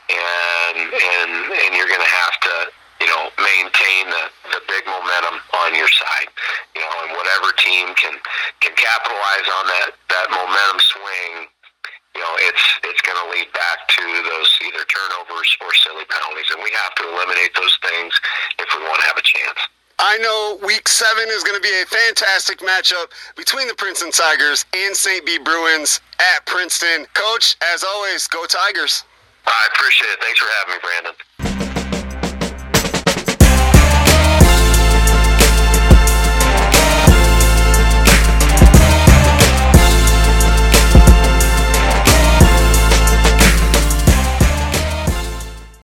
[0.07, 2.55] and and and you're going to have to
[3.03, 4.23] you know maintain the
[4.55, 6.31] the big momentum on your side.
[6.73, 8.15] You know, and whatever team can
[8.63, 11.51] can capitalize on that that momentum swing
[12.15, 16.49] you know, it's it's going to lead back to those either turnovers or silly penalties,
[16.51, 18.11] and we have to eliminate those things
[18.59, 19.59] if we want to have a chance.
[20.01, 24.65] I know week seven is going to be a fantastic matchup between the Princeton Tigers
[24.73, 25.23] and St.
[25.25, 27.05] Bede Bruins at Princeton.
[27.13, 29.03] Coach, as always, go Tigers.
[29.45, 30.19] I appreciate it.
[30.21, 31.13] Thanks for having me, Brandon.